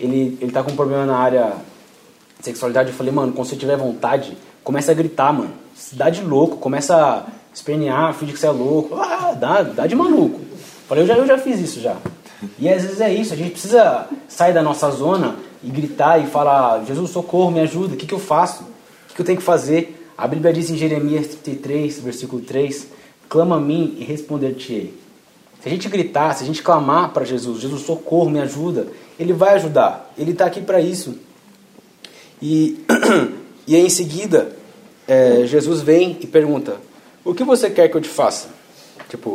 [0.00, 1.52] ele, ele tá com um problema na área
[2.38, 2.90] de sexualidade.
[2.90, 5.52] Eu falei, mano, quando você tiver vontade, começa a gritar, mano.
[5.92, 8.96] Dá de louco, começa a espernear, finge que você é louco.
[8.96, 10.40] Ah, dá, dá de maluco.
[10.88, 11.96] Falei, eu já, eu já fiz isso já.
[12.58, 16.26] E às vezes é isso, a gente precisa sair da nossa zona e gritar e
[16.26, 18.62] falar, Jesus, socorro, me ajuda, o que, que eu faço?
[18.62, 20.06] O que, que eu tenho que fazer?
[20.16, 22.88] A Bíblia diz em Jeremias 33, versículo 3,
[23.28, 24.94] clama a mim e responder-te-ei.
[25.60, 28.86] Se a gente gritar, se a gente clamar para Jesus, Jesus, socorro, me ajuda,
[29.18, 30.12] Ele vai ajudar.
[30.16, 31.18] Ele está aqui para isso.
[32.40, 32.84] E,
[33.66, 34.52] e aí em seguida,
[35.08, 36.76] é, Jesus vem e pergunta:
[37.24, 38.48] O que você quer que eu te faça?
[39.08, 39.32] Tipo,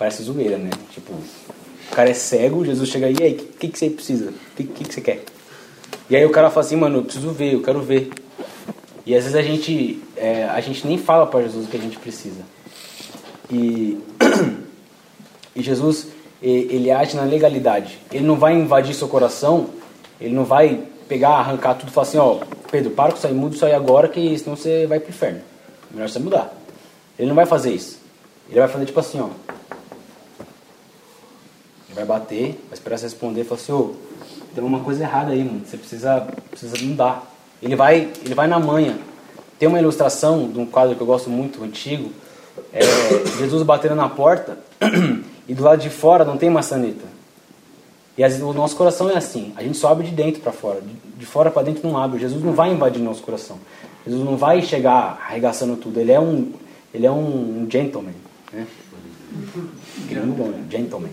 [0.00, 0.70] parece zoeira, né?
[0.92, 4.30] Tipo, o cara é cego, Jesus chega aí, e aí, o que, que você precisa?
[4.30, 5.22] O que, que, que você quer?
[6.08, 8.10] E aí o cara fala assim, mano, eu preciso ver, eu quero ver.
[9.04, 11.80] E às vezes a gente, é, a gente nem fala para Jesus o que a
[11.80, 12.40] gente precisa.
[13.50, 13.98] E,
[15.54, 16.06] e Jesus,
[16.40, 17.98] ele age na legalidade.
[18.10, 19.68] Ele não vai invadir seu coração,
[20.18, 22.38] ele não vai pegar, arrancar tudo e falar assim, ó,
[22.70, 25.42] Pedro, para com isso aí, muda isso aí agora, que senão você vai pro inferno.
[25.90, 26.54] Melhor você mudar.
[27.18, 27.98] Ele não vai fazer isso.
[28.48, 29.28] Ele vai fazer tipo assim, ó.
[31.90, 33.94] Ele vai bater, vai esperar você responder e falar assim, ô,
[34.54, 35.62] tem uma coisa errada aí, mano.
[35.66, 37.28] Você precisa, precisa mudar.
[37.60, 38.96] Ele vai, ele vai na manha.
[39.58, 42.10] Tem uma ilustração de um quadro que eu gosto muito, antigo.
[42.72, 42.80] É
[43.38, 44.56] Jesus batendo na porta
[45.48, 47.04] e do lado de fora não tem maçaneta.
[48.16, 49.52] E vezes o nosso coração é assim.
[49.56, 50.80] A gente só abre de dentro para fora.
[50.80, 52.20] De, de fora para dentro não abre.
[52.20, 53.58] Jesus não vai invadir nosso coração.
[54.06, 55.98] Jesus não vai chegar arregaçando tudo.
[55.98, 56.52] Ele é um,
[56.94, 58.14] ele é um gentleman.
[58.52, 58.66] Né?
[60.08, 60.64] Gringo, né?
[60.68, 61.10] gentleman.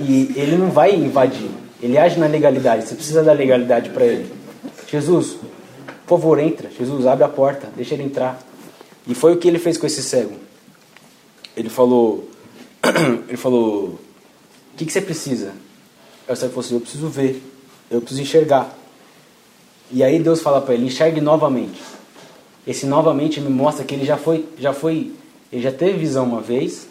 [0.00, 1.50] E ele não vai invadir.
[1.82, 2.86] Ele age na legalidade.
[2.86, 4.32] Você precisa da legalidade para ele.
[4.88, 5.36] Jesus,
[6.06, 6.70] por favor, entra.
[6.70, 7.68] Jesus, abre a porta.
[7.76, 8.40] Deixa ele entrar.
[9.06, 10.36] E foi o que ele fez com esse cego.
[11.56, 12.28] Ele falou...
[13.28, 13.98] Ele falou...
[14.72, 15.52] O que, que você precisa?
[16.26, 17.42] Aí o cego falou assim, eu preciso ver.
[17.90, 18.74] Eu preciso enxergar.
[19.92, 21.80] E aí Deus fala para ele, enxergue novamente.
[22.66, 25.12] Esse novamente me mostra que ele já foi, já foi,
[25.52, 26.86] ele já teve visão uma vez,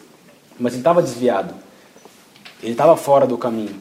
[0.60, 1.54] mas ele estava desviado.
[2.62, 3.76] Ele estava fora do caminho.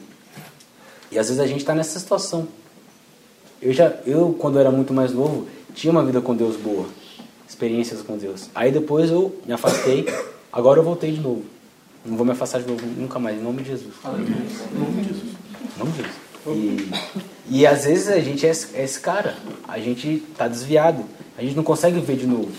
[1.11, 2.47] E às vezes a gente está nessa situação.
[3.61, 6.85] Eu já, eu quando era muito mais novo, tinha uma vida com Deus boa,
[7.47, 8.49] experiências com Deus.
[8.55, 10.05] Aí depois eu me afastei,
[10.51, 11.43] agora eu voltei de novo.
[12.05, 13.93] Não vou me afastar de novo nunca mais, em nome de Jesus.
[14.05, 15.33] Em nome de Jesus.
[15.75, 16.29] Em nome de Jesus.
[16.47, 16.89] E,
[17.49, 19.35] e às vezes a gente é esse, é esse cara,
[19.67, 21.03] a gente está desviado,
[21.37, 22.49] a gente não consegue ver de novo.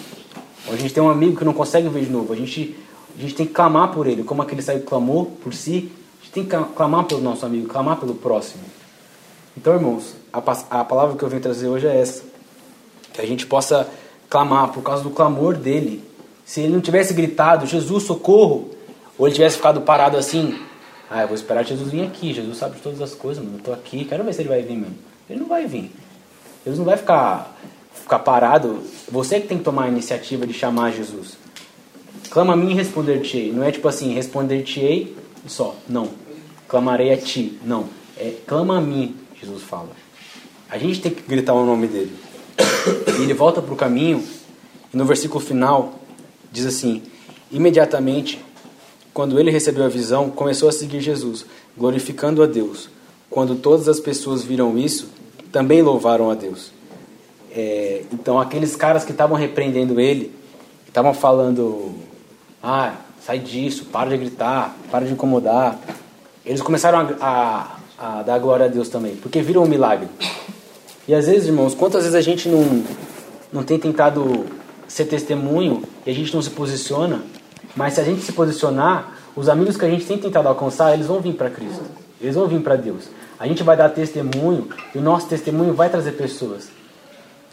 [0.67, 2.77] Ou a gente tem um amigo que não consegue ver de novo, a gente,
[3.17, 5.91] a gente tem que clamar por ele, como aquele saiu clamou por si,
[6.33, 8.63] tem que clamar pelo nosso amigo, clamar pelo próximo.
[9.57, 10.39] Então, irmãos, a,
[10.81, 12.23] a palavra que eu venho trazer hoje é essa:
[13.13, 13.89] que a gente possa
[14.29, 16.05] clamar por causa do clamor dele.
[16.45, 18.71] Se ele não tivesse gritado, Jesus, socorro,
[19.19, 20.59] ou ele tivesse ficado parado assim,
[21.09, 22.33] ah, eu vou esperar Jesus vir aqui.
[22.33, 23.59] Jesus sabe de todas as coisas, mano.
[23.59, 24.97] Eu tô aqui, quero ver se ele vai vir mesmo.
[25.29, 25.93] Ele não vai vir.
[26.65, 27.57] Jesus não vai ficar,
[27.93, 28.81] ficar parado.
[29.11, 31.37] Você que tem que tomar a iniciativa de chamar Jesus.
[32.31, 33.53] Clama a mim e responder-te-ei.
[33.53, 35.17] Não é tipo assim, responder-te-ei
[35.47, 35.77] só.
[35.89, 36.09] Não.
[36.69, 37.59] Clamarei a ti.
[37.65, 37.89] Não.
[38.17, 39.91] É clama a mim, Jesus fala.
[40.69, 42.15] A gente tem que gritar o nome dele.
[43.19, 44.23] E ele volta para o caminho.
[44.93, 46.01] E no versículo final
[46.53, 47.03] diz assim:
[47.51, 48.45] Imediatamente
[49.13, 51.45] quando ele recebeu a visão, começou a seguir Jesus,
[51.77, 52.89] glorificando a Deus.
[53.29, 55.09] Quando todas as pessoas viram isso,
[55.53, 56.73] também louvaram a Deus.
[57.53, 60.33] É, então, aqueles caras que estavam repreendendo ele,
[60.87, 61.93] estavam falando:
[62.63, 65.79] ah, sai disso, para de gritar, para de incomodar.
[66.45, 70.09] Eles começaram a, a, a dar glória a Deus também, porque viram um milagre.
[71.07, 72.85] E às vezes, irmãos, quantas vezes a gente não,
[73.53, 74.47] não tem tentado
[74.89, 77.23] ser testemunho e a gente não se posiciona
[77.77, 81.07] mas se a gente se posicionar, os amigos que a gente tem tentado alcançar, eles
[81.07, 81.85] vão vir para Cristo.
[82.21, 83.05] Eles vão vir para Deus.
[83.39, 86.69] A gente vai dar testemunho e o nosso testemunho vai trazer pessoas.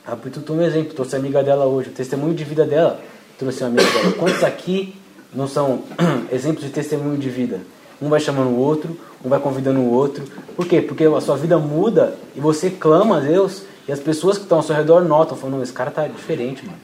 [0.05, 1.89] A ah, tu um exemplo, trouxe a amiga dela hoje.
[1.89, 2.99] O testemunho de vida dela
[3.37, 4.13] trouxe uma amiga dela.
[4.13, 4.95] Quantos aqui
[5.33, 5.83] não são
[6.31, 7.61] exemplos de testemunho de vida?
[8.01, 10.23] Um vai chamando o outro, um vai convidando o outro.
[10.55, 10.81] Por quê?
[10.81, 14.59] Porque a sua vida muda e você clama a Deus e as pessoas que estão
[14.59, 16.77] ao seu redor notam, falando, esse cara tá diferente, mano.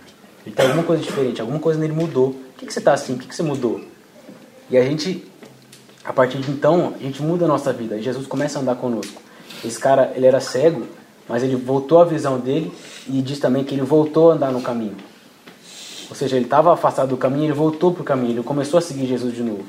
[0.45, 2.31] Ele tem alguma coisa diferente, alguma coisa nele mudou.
[2.31, 3.13] Por que, que você está assim?
[3.13, 3.81] O que, que você mudou?
[4.69, 5.25] E a gente,
[6.03, 8.01] a partir de então, a gente muda a nossa vida.
[8.01, 9.21] Jesus começa a andar conosco.
[9.63, 10.87] Esse cara, ele era cego,
[11.27, 12.71] mas ele voltou a visão dele
[13.07, 14.95] e diz também que ele voltou a andar no caminho.
[16.13, 18.81] Ou seja, ele estava afastado do caminho, ele voltou para o caminho, ele começou a
[18.81, 19.65] seguir Jesus de novo.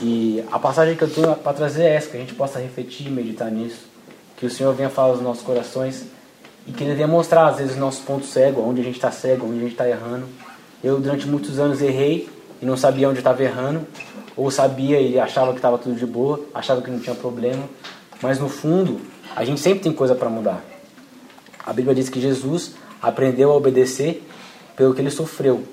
[0.00, 3.10] E a passagem que eu tenho para trazer é essa, que a gente possa refletir
[3.10, 3.88] meditar nisso.
[4.36, 6.04] Que o Senhor venha falar aos nossos corações
[6.64, 9.48] e que ele venha mostrar, às vezes, nossos pontos cegos, onde a gente está cego,
[9.48, 10.28] onde a gente está errando.
[10.80, 12.28] Eu, durante muitos anos, errei
[12.62, 13.84] e não sabia onde estava errando,
[14.36, 17.64] ou sabia e achava que estava tudo de boa, achava que não tinha problema,
[18.22, 19.00] mas no fundo,
[19.34, 20.64] a gente sempre tem coisa para mudar.
[21.66, 24.22] A Bíblia diz que Jesus aprendeu a obedecer
[24.76, 25.64] pelo que ele sofreu.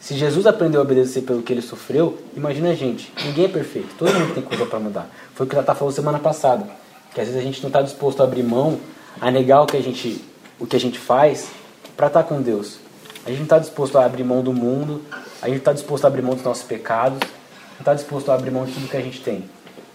[0.00, 3.94] Se Jesus aprendeu a obedecer pelo que ele sofreu, imagina a gente, ninguém é perfeito,
[3.98, 5.10] todo mundo tem coisa para mudar.
[5.34, 6.66] Foi o que ela tá falou semana passada,
[7.14, 8.80] que às vezes a gente não está disposto a abrir mão,
[9.20, 10.24] a negar o que a gente
[10.58, 11.48] o que a gente faz
[11.96, 12.78] para estar tá com Deus.
[13.24, 15.02] A gente não está disposto a abrir mão do mundo,
[15.42, 18.50] a gente está disposto a abrir mão dos nossos pecados, não está disposto a abrir
[18.50, 19.44] mão de tudo que a gente tem.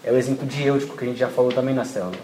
[0.04, 2.16] É o exemplo de Eutico, que a gente já falou também na célula.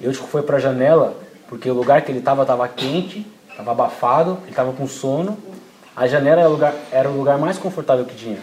[0.00, 1.16] Eutico foi para a janela
[1.48, 5.36] porque o lugar que ele estava estava quente, estava abafado, ele estava com sono.
[5.96, 8.38] A janela era o, lugar, era o lugar mais confortável que tinha.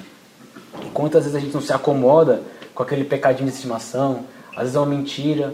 [0.82, 2.42] E quantas vezes a gente não se acomoda
[2.74, 5.54] com aquele pecadinho de estimação, às vezes é uma mentira,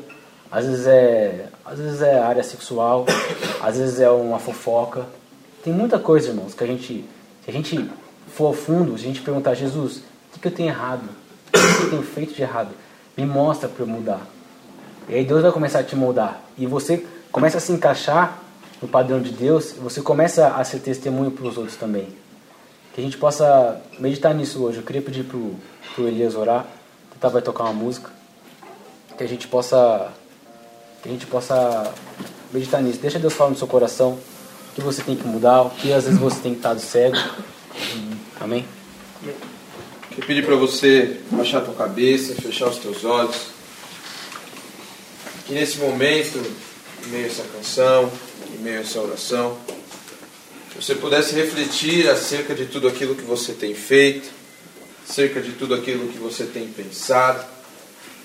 [0.52, 3.06] às vezes é, às vezes é área sexual,
[3.62, 5.06] às vezes é uma fofoca.
[5.64, 7.04] Tem muita coisa, irmãos, que a gente,
[7.44, 7.90] se a gente
[8.28, 11.04] for ao fundo, se a gente perguntar, Jesus, o que, que eu tenho errado?
[11.48, 12.70] O que eu tenho feito de errado?
[13.18, 14.22] Me mostra para eu mudar.
[15.10, 16.42] E aí Deus vai começar a te moldar.
[16.58, 18.38] E você começa a se encaixar
[18.82, 22.08] no padrão de Deus, você começa a ser testemunho para os outros também.
[22.94, 24.78] Que a gente possa meditar nisso hoje.
[24.78, 26.66] Eu queria pedir para o Elias orar.
[27.14, 28.10] Tentar vai tocar uma música.
[29.18, 30.12] Que a gente possa
[31.02, 31.94] que a gente possa
[32.52, 33.00] meditar nisso.
[33.00, 34.14] Deixa Deus falar no seu coração
[34.72, 37.18] o que você tem que mudar, o que às vezes você tem estado cego.
[38.40, 38.66] Amém?
[40.10, 43.36] Quero pedir para você baixar a tua cabeça, fechar os teus olhos.
[45.46, 46.40] Que nesse momento,
[47.06, 48.12] em meio a essa canção,
[48.58, 49.58] em meio a essa oração,
[50.76, 54.30] você pudesse refletir acerca de tudo aquilo que você tem feito,
[55.08, 57.46] acerca de tudo aquilo que você tem pensado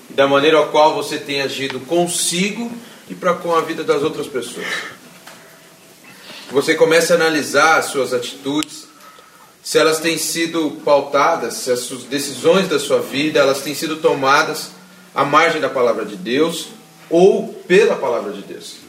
[0.09, 2.71] e da maneira a qual você tem agido consigo
[3.09, 4.67] e para com a vida das outras pessoas.
[6.47, 8.87] Que você comece a analisar as suas atitudes,
[9.63, 14.71] se elas têm sido pautadas, se as decisões da sua vida elas têm sido tomadas
[15.15, 16.67] à margem da palavra de Deus
[17.09, 18.82] ou pela palavra de Deus.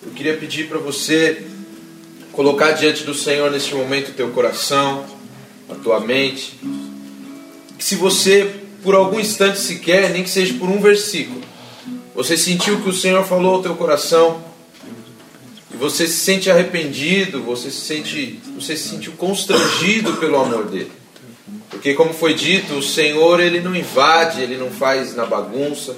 [0.00, 1.44] Eu queria pedir para você
[2.30, 5.04] colocar diante do Senhor neste momento o teu coração,
[5.68, 6.56] a tua mente,
[7.76, 8.48] que se você,
[8.82, 11.40] por algum instante sequer, nem que seja por um versículo,
[12.14, 14.40] você sentiu que o Senhor falou ao teu coração,
[15.74, 20.92] e você se sente arrependido, você se sente, você se sentiu constrangido pelo amor dele.
[21.70, 25.96] Porque como foi dito, o Senhor ele não invade, ele não faz na bagunça,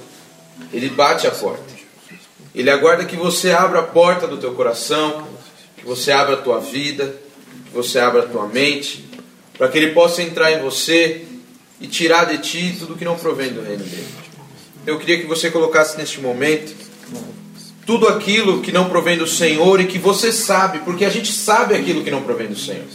[0.73, 1.70] ele bate a porta.
[2.53, 5.27] Ele aguarda que você abra a porta do teu coração,
[5.77, 7.15] que você abra a tua vida,
[7.65, 9.05] que você abra a tua mente,
[9.57, 11.25] para que ele possa entrar em você
[11.79, 14.07] e tirar de ti tudo que não provém do reino dele.
[14.85, 16.75] Eu queria que você colocasse neste momento
[17.85, 21.75] tudo aquilo que não provém do Senhor e que você sabe, porque a gente sabe
[21.75, 22.85] aquilo que não provém do Senhor.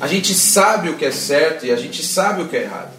[0.00, 2.92] A gente sabe o que é certo e a gente sabe o que é errado.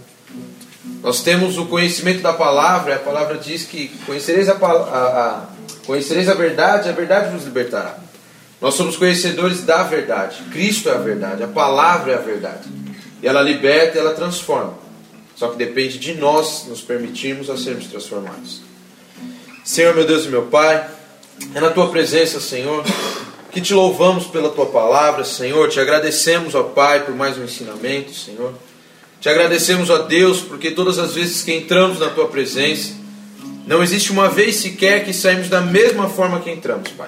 [1.02, 5.48] Nós temos o conhecimento da palavra, a palavra diz que conhecereis a, a, a,
[5.90, 7.98] conhecereis a verdade, a verdade vos libertará.
[8.62, 10.38] Nós somos conhecedores da verdade.
[10.52, 12.70] Cristo é a verdade, a palavra é a verdade.
[13.24, 14.78] E ela liberta e ela transforma.
[15.36, 18.62] Só que depende de nós nos permitirmos a sermos transformados.
[19.64, 20.88] Senhor, meu Deus e meu Pai,
[21.56, 22.86] é na tua presença, Senhor,
[23.52, 25.70] que te louvamos pela tua palavra, Senhor.
[25.70, 28.54] Te agradecemos, ó Pai, por mais um ensinamento, Senhor.
[29.20, 32.99] Te agradecemos, ó Deus, porque todas as vezes que entramos na tua presença,
[33.70, 37.08] não existe uma vez sequer que saímos da mesma forma que entramos, Pai.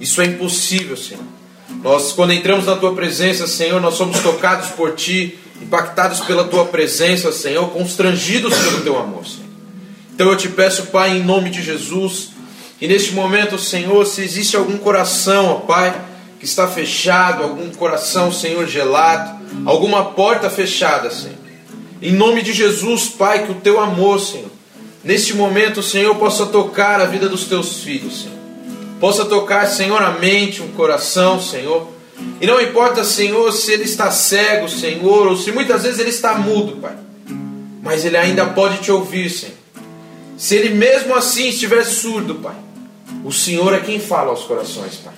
[0.00, 1.24] Isso é impossível, Senhor.
[1.82, 6.66] Nós, quando entramos na tua presença, Senhor, nós somos tocados por ti, impactados pela tua
[6.66, 9.48] presença, Senhor, constrangidos pelo teu amor, Senhor.
[10.14, 12.30] Então eu te peço, Pai, em nome de Jesus,
[12.80, 16.00] e neste momento, Senhor, se existe algum coração, ó Pai,
[16.38, 21.38] que está fechado, algum coração, Senhor, gelado, alguma porta fechada, Senhor.
[22.00, 24.57] Em nome de Jesus, Pai, que o teu amor, Senhor,
[25.08, 28.36] neste momento, Senhor, possa tocar a vida dos teus filhos, Senhor.
[29.00, 31.88] Possa tocar, Senhor, a mente, um coração, Senhor.
[32.40, 36.34] E não importa, Senhor, se ele está cego, Senhor, ou se muitas vezes ele está
[36.34, 36.96] mudo, Pai.
[37.82, 39.54] Mas ele ainda pode te ouvir, Senhor.
[40.36, 42.68] Se ele mesmo assim estiver surdo, Pai
[43.24, 45.14] o Senhor é quem fala aos corações, Pai.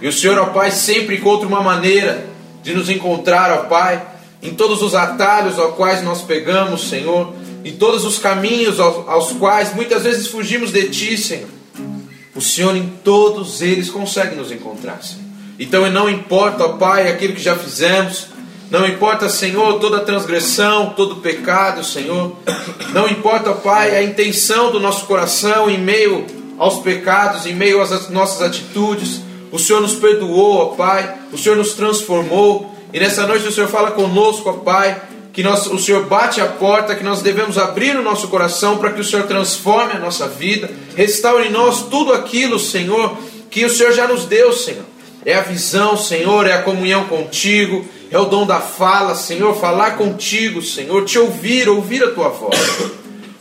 [0.00, 2.26] E o Senhor, ó Pai, sempre encontra uma maneira
[2.62, 4.02] de nos encontrar, ó Pai,
[4.42, 7.32] em todos os atalhos aos quais nós pegamos, Senhor,
[7.66, 11.48] em todos os caminhos aos, aos quais muitas vezes fugimos de Ti, Senhor.
[12.32, 15.24] O Senhor em todos eles consegue nos encontrar, Senhor.
[15.58, 18.28] Então não importa, ó Pai, aquilo que já fizemos,
[18.70, 22.36] não importa, Senhor, toda transgressão, todo pecado, Senhor.
[22.92, 26.24] Não importa, ó Pai, a intenção do nosso coração em meio
[26.56, 29.22] aos pecados, em meio às nossas atitudes.
[29.50, 31.16] O Senhor nos perdoou, ó Pai.
[31.32, 32.72] O Senhor nos transformou.
[32.92, 35.02] E nessa noite o Senhor fala conosco, ó Pai,
[35.36, 38.90] que nós, o Senhor bate a porta, que nós devemos abrir o nosso coração para
[38.90, 43.18] que o Senhor transforme a nossa vida, restaure em nós tudo aquilo, Senhor,
[43.50, 44.86] que o Senhor já nos deu, Senhor.
[45.26, 49.98] É a visão, Senhor, é a comunhão contigo, é o dom da fala, Senhor, falar
[49.98, 52.58] contigo, Senhor, te ouvir, ouvir a tua voz.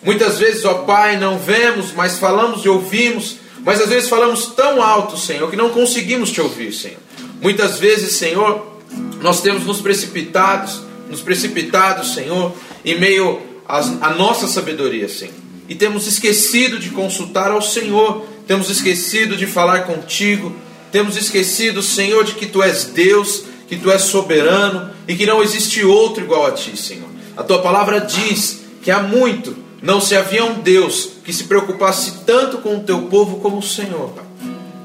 [0.04, 4.84] Muitas vezes, ó Pai, não vemos, mas falamos e ouvimos, mas às vezes falamos tão
[4.84, 7.00] alto, Senhor, que não conseguimos te ouvir, Senhor.
[7.42, 8.82] Muitas vezes, Senhor,
[9.22, 15.34] nós temos nos precipitados, nos precipitados, Senhor, em meio à nossa sabedoria, Senhor.
[15.68, 20.56] E temos esquecido de consultar ao Senhor, temos esquecido de falar contigo,
[20.92, 25.42] temos esquecido, Senhor, de que tu és Deus, que tu és soberano e que não
[25.42, 27.10] existe outro igual a ti, Senhor.
[27.36, 32.24] A tua palavra diz que há muito não se havia um Deus que se preocupasse
[32.26, 34.14] tanto com o teu povo como o Senhor.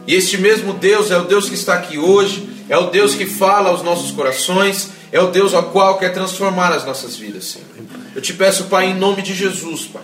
[0.06, 3.26] E este mesmo Deus é o Deus que está aqui hoje, é o Deus que
[3.26, 7.66] fala aos nossos corações, é o Deus ao qual quer transformar as nossas vidas, Senhor.
[8.14, 10.02] Eu te peço, Pai, em nome de Jesus, Pai,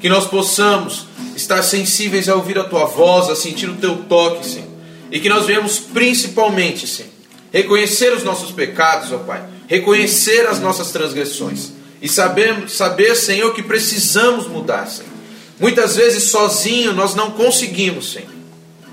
[0.00, 4.46] que nós possamos estar sensíveis a ouvir a tua voz, a sentir o teu toque,
[4.46, 4.68] Senhor.
[5.10, 7.10] E que nós venhamos principalmente, Senhor,
[7.52, 13.62] reconhecer os nossos pecados, ó Pai, reconhecer as nossas transgressões e saber, saber, Senhor, que
[13.62, 15.12] precisamos mudar, Senhor.
[15.58, 18.32] Muitas vezes sozinho nós não conseguimos, Senhor.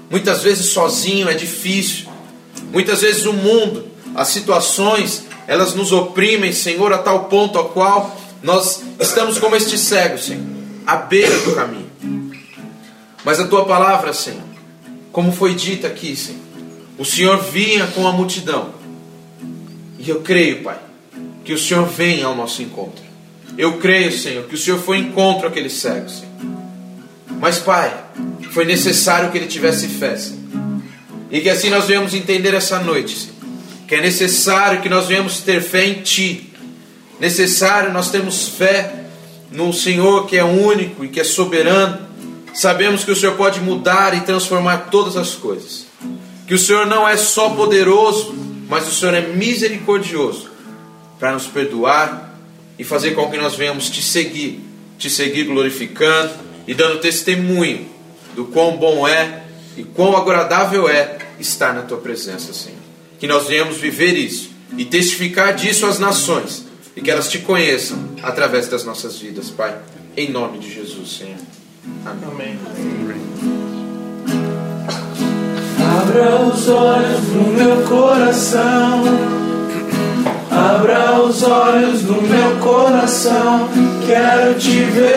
[0.10, 2.08] Muitas vezes sozinho é difícil.
[2.72, 8.16] Muitas vezes o mundo, as situações, elas nos oprimem, Senhor, a tal ponto a qual
[8.44, 10.46] nós estamos como este cego, Senhor,
[10.86, 11.90] à beira do caminho.
[13.26, 14.44] Mas a tua palavra, Senhor,
[15.12, 16.40] como foi dita aqui, Senhor,
[17.00, 18.70] o Senhor vinha com a multidão.
[19.98, 20.78] E eu creio, Pai,
[21.44, 23.04] que o Senhor venha ao nosso encontro.
[23.58, 26.30] Eu creio, Senhor, que o Senhor foi encontro aquele cego, Senhor.
[27.42, 27.92] Mas, Pai,
[28.52, 30.38] foi necessário que ele tivesse fé, Senhor.
[31.32, 33.39] E que assim nós venhamos entender essa noite, Senhor.
[33.90, 36.54] Que é necessário que nós venhamos ter fé em Ti.
[37.20, 39.08] Necessário nós termos fé
[39.52, 42.08] no Senhor que é único e que é soberano.
[42.54, 45.88] Sabemos que o Senhor pode mudar e transformar todas as coisas.
[46.48, 48.34] Que o Senhor não é só poderoso,
[48.70, 50.50] mas o Senhor é misericordioso
[51.20, 52.30] para nos perdoar,
[52.80, 54.64] e fazer com que nós venhamos te seguir,
[54.98, 56.32] te seguir glorificando
[56.66, 57.86] e dando testemunho
[58.34, 59.44] do quão bom é
[59.76, 62.79] e quão agradável é estar na tua presença, Senhor.
[63.20, 66.66] Que nós venhamos viver isso e testificar disso às nações
[66.96, 69.76] e que elas te conheçam através das nossas vidas, Pai.
[70.16, 71.38] Em nome de Jesus, Senhor.
[72.06, 72.60] Amém.
[76.02, 79.04] Abra os olhos do meu coração.
[80.52, 83.70] Abra os olhos do meu coração.
[84.06, 85.10] Quero te ver.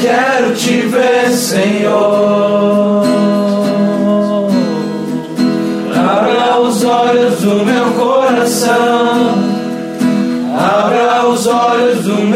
[0.00, 3.09] Quero te ver, Senhor.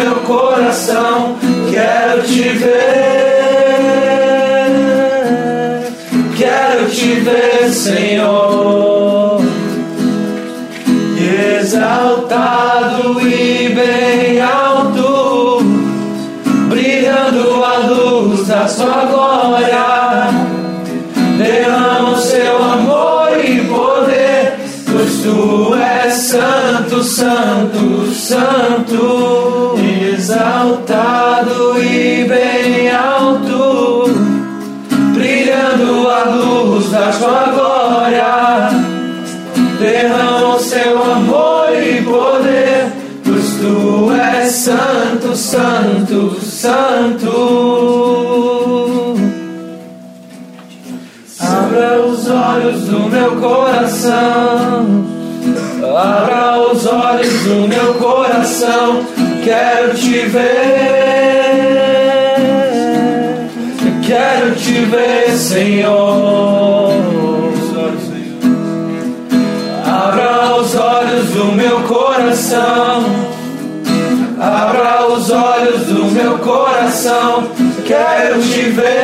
[0.04, 1.36] Meu coração.
[1.70, 2.74] Quero te ver.
[6.36, 9.42] Quero te ver, Senhor.
[11.58, 15.62] Exaltado e bem alto,
[16.68, 20.28] brilhando a luz da sua glória.
[21.38, 24.58] Derrama o seu amor e poder,
[24.92, 29.73] pois tu és santo, santo, santo,
[30.64, 34.08] exaltado e bem alto,
[35.12, 38.70] brilhando a luz da sua glória.
[39.78, 42.92] Derrama o seu amor e poder,
[43.22, 47.34] pois tu és santo, santo, santo.
[51.40, 55.04] Abra os olhos do meu coração.
[55.82, 59.13] Abra os olhos do meu coração.
[59.44, 60.64] Quero te ver.
[64.06, 66.94] Quero te ver, Senhor.
[69.84, 73.04] Abra os olhos do meu coração.
[74.40, 77.50] Abra os olhos do meu coração.
[77.84, 78.94] Quero te ver.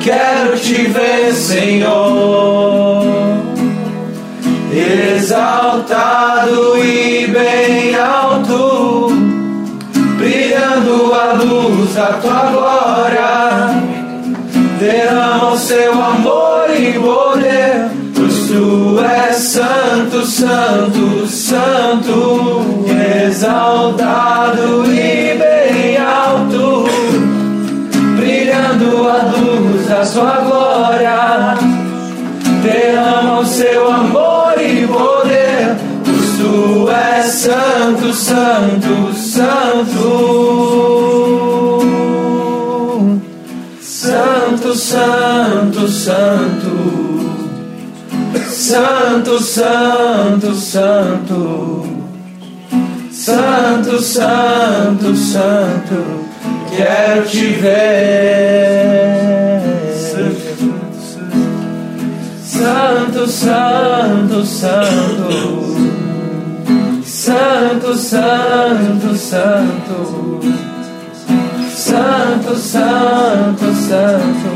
[0.00, 2.81] Quero te ver, Senhor.
[5.82, 9.08] Exaltado e bem alto,
[10.16, 13.82] brilhando a luz da tua glória.
[14.78, 22.84] Derrama o seu amor e poder, pois tu és santo, santo, santo,
[23.26, 26.84] exaltado e bem alto,
[28.16, 31.56] brilhando a luz da sua glória.
[32.62, 34.31] Derrama o seu amor
[37.32, 40.02] santo, santo, santo.
[43.80, 46.70] Santo, santo, santo.
[48.46, 51.86] Santo, santo, santo.
[53.10, 56.04] Santo, santo, santo.
[56.76, 58.82] Quero te ver.
[62.44, 65.71] Santo, santo, santo.
[67.24, 70.40] Santo, santo, santo.
[71.70, 74.50] Santo, santo, santo.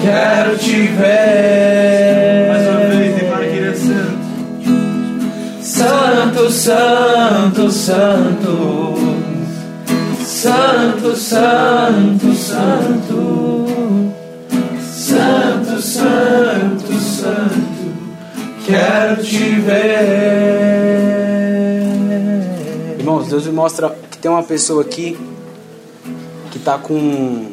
[0.00, 2.46] Quero te ver.
[2.48, 4.18] Mais uma vez, é santo.
[5.60, 8.94] Santo, santo, santo.
[10.24, 13.66] Santo, santo, santo.
[14.80, 17.92] Santo, santo, santo.
[18.64, 20.59] Quero te ver.
[23.20, 25.18] Irmãos, Deus me mostra que tem uma pessoa aqui
[26.50, 27.52] que está com.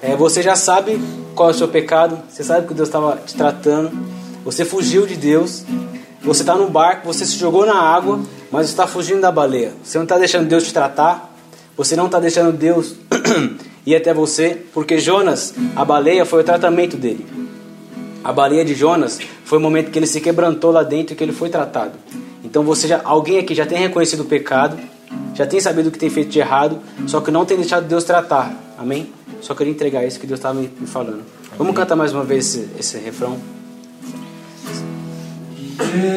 [0.00, 1.00] É, você já sabe
[1.36, 3.92] qual é o seu pecado, você sabe que Deus estava te tratando,
[4.44, 5.64] você fugiu de Deus,
[6.22, 8.20] você está no barco, você se jogou na água,
[8.50, 9.72] mas está fugindo da baleia.
[9.84, 11.32] Você não está deixando Deus te tratar,
[11.76, 12.96] você não está deixando Deus
[13.86, 17.24] ir até você, porque Jonas, a baleia, foi o tratamento dele.
[18.24, 21.22] A baleia de Jonas foi o momento que ele se quebrantou lá dentro e que
[21.22, 21.92] ele foi tratado.
[22.52, 24.76] Então você já, alguém aqui já tem reconhecido o pecado,
[25.34, 28.04] já tem sabido o que tem feito de errado, só que não tem deixado Deus
[28.04, 28.54] tratar.
[28.76, 29.10] Amém?
[29.40, 31.22] Só queria entregar isso que Deus estava me falando.
[31.56, 33.38] Vamos cantar mais uma vez esse, esse refrão?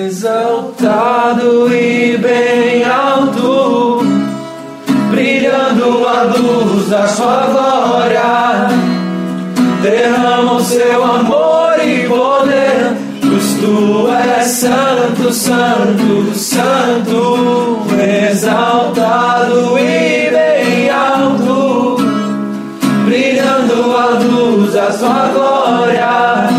[0.04, 4.00] Exaltado e bem alto,
[5.12, 8.68] brilhando a luz da sua glória.
[9.82, 12.65] Derrama o seu amor e poder,
[13.46, 21.98] Deus, tu és santo, santo, santo, exaltado e bem alto,
[23.06, 26.50] brilhando a luz da sua glória,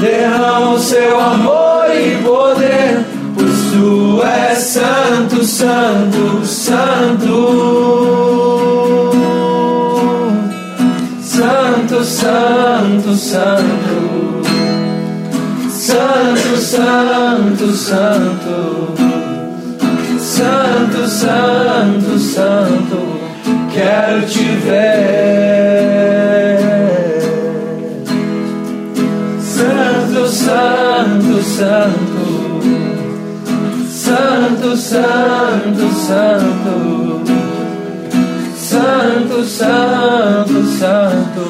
[0.00, 7.82] derrama o seu amor e poder, pois tu és santo, santo, santo.
[11.20, 13.71] Santo, santo, santo.
[17.62, 18.96] Santo, Santo,
[20.18, 22.98] Santo, Santo, Santo,
[23.72, 25.12] quero te ver.
[29.40, 32.24] Santo, Santo, Santo,
[33.88, 36.82] Santo, Santo, Santo.
[38.56, 41.44] Santo, Santo, Santo,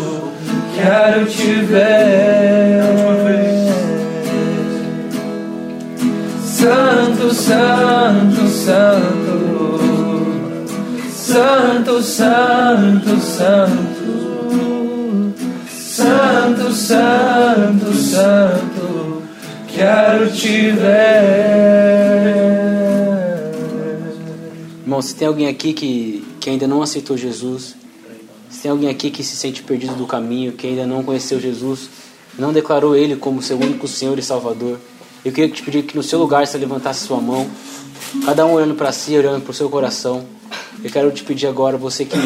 [0.74, 2.21] quero te ver.
[7.43, 9.80] Santo, Santo,
[11.11, 13.93] Santo, Santo, Santo,
[15.66, 19.22] Santo, Santo, Santo,
[19.74, 21.62] quero te ver.
[24.82, 27.74] Irmão, se tem alguém aqui que, que ainda não aceitou Jesus,
[28.49, 31.90] se tem alguém aqui que se sente perdido do caminho, que ainda não conheceu Jesus,
[32.38, 34.78] não declarou Ele como seu único Senhor e Salvador,
[35.24, 37.48] eu queria te pedir que no seu lugar você levantasse sua mão,
[38.24, 40.24] cada um olhando para si, olhando para o seu coração.
[40.82, 42.16] Eu quero te pedir agora, você que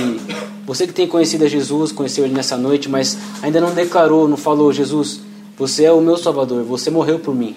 [0.66, 4.36] você que tem conhecido a Jesus, conheceu Ele nessa noite, mas ainda não declarou, não
[4.36, 5.20] falou, Jesus,
[5.56, 7.54] você é o meu Salvador, você morreu por mim.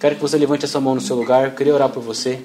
[0.00, 2.40] Quero que você levante a sua mão no seu lugar, eu queria orar por você.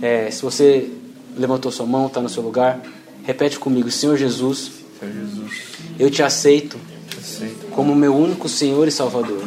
[0.00, 0.88] É, se você
[1.36, 2.80] levantou sua mão, está no seu lugar,
[3.24, 4.70] repete comigo: Senhor Jesus,
[5.00, 5.52] Senhor Jesus,
[5.98, 6.78] eu te aceito
[7.08, 9.42] te aceito como meu único Senhor e Salvador.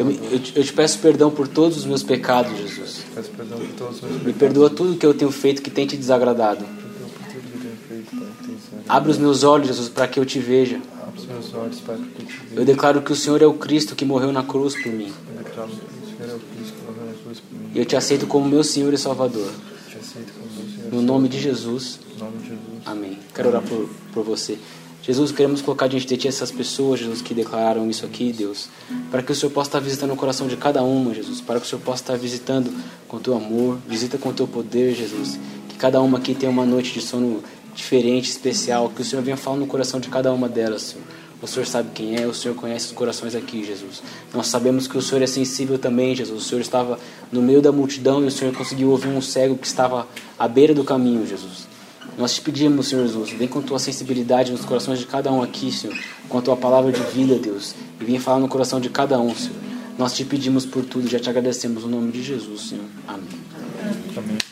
[0.00, 3.04] Eu, eu, eu, te peço perdão por todos os meus pecados, Jesus.
[3.14, 4.26] Peço perdão por todos os meus pecados.
[4.26, 6.64] Me perdoa tudo que eu tenho feito que tem te desagradado.
[8.88, 10.80] Abre os meus olhos, Jesus, para que eu te veja.
[12.56, 15.12] Eu declaro que o Senhor é o Cristo que morreu na cruz por mim.
[17.74, 19.50] E eu te aceito como meu Senhor e Salvador.
[20.90, 22.00] No nome de Jesus.
[22.86, 23.18] Amém.
[23.34, 24.58] Quero orar por, por você.
[25.02, 28.68] Jesus, queremos colocar diante de Ti essas pessoas, Jesus, que declararam isso aqui, Deus.
[29.10, 31.40] Para que o Senhor possa estar visitando o coração de cada uma, Jesus.
[31.40, 32.70] Para que o Senhor possa estar visitando
[33.08, 35.38] com Teu amor, visita com Teu poder, Jesus.
[35.68, 37.42] Que cada uma aqui tenha uma noite de sono
[37.74, 38.90] diferente, especial.
[38.90, 41.04] Que o Senhor venha falar no coração de cada uma delas, Senhor.
[41.42, 44.02] O Senhor sabe quem é, o Senhor conhece os corações aqui, Jesus.
[44.34, 46.44] Nós sabemos que o Senhor é sensível também, Jesus.
[46.44, 46.98] O Senhor estava
[47.32, 50.06] no meio da multidão e o Senhor conseguiu ouvir um cego que estava
[50.38, 51.69] à beira do caminho, Jesus.
[52.20, 55.72] Nós te pedimos, Senhor Jesus, vem com tua sensibilidade nos corações de cada um aqui,
[55.72, 55.96] Senhor,
[56.28, 59.34] com a tua palavra de vida, Deus, e vem falar no coração de cada um,
[59.34, 59.56] Senhor.
[59.96, 62.84] Nós te pedimos por tudo, já te agradecemos no nome de Jesus, Senhor.
[63.08, 63.40] Amém.
[64.14, 64.49] Amém.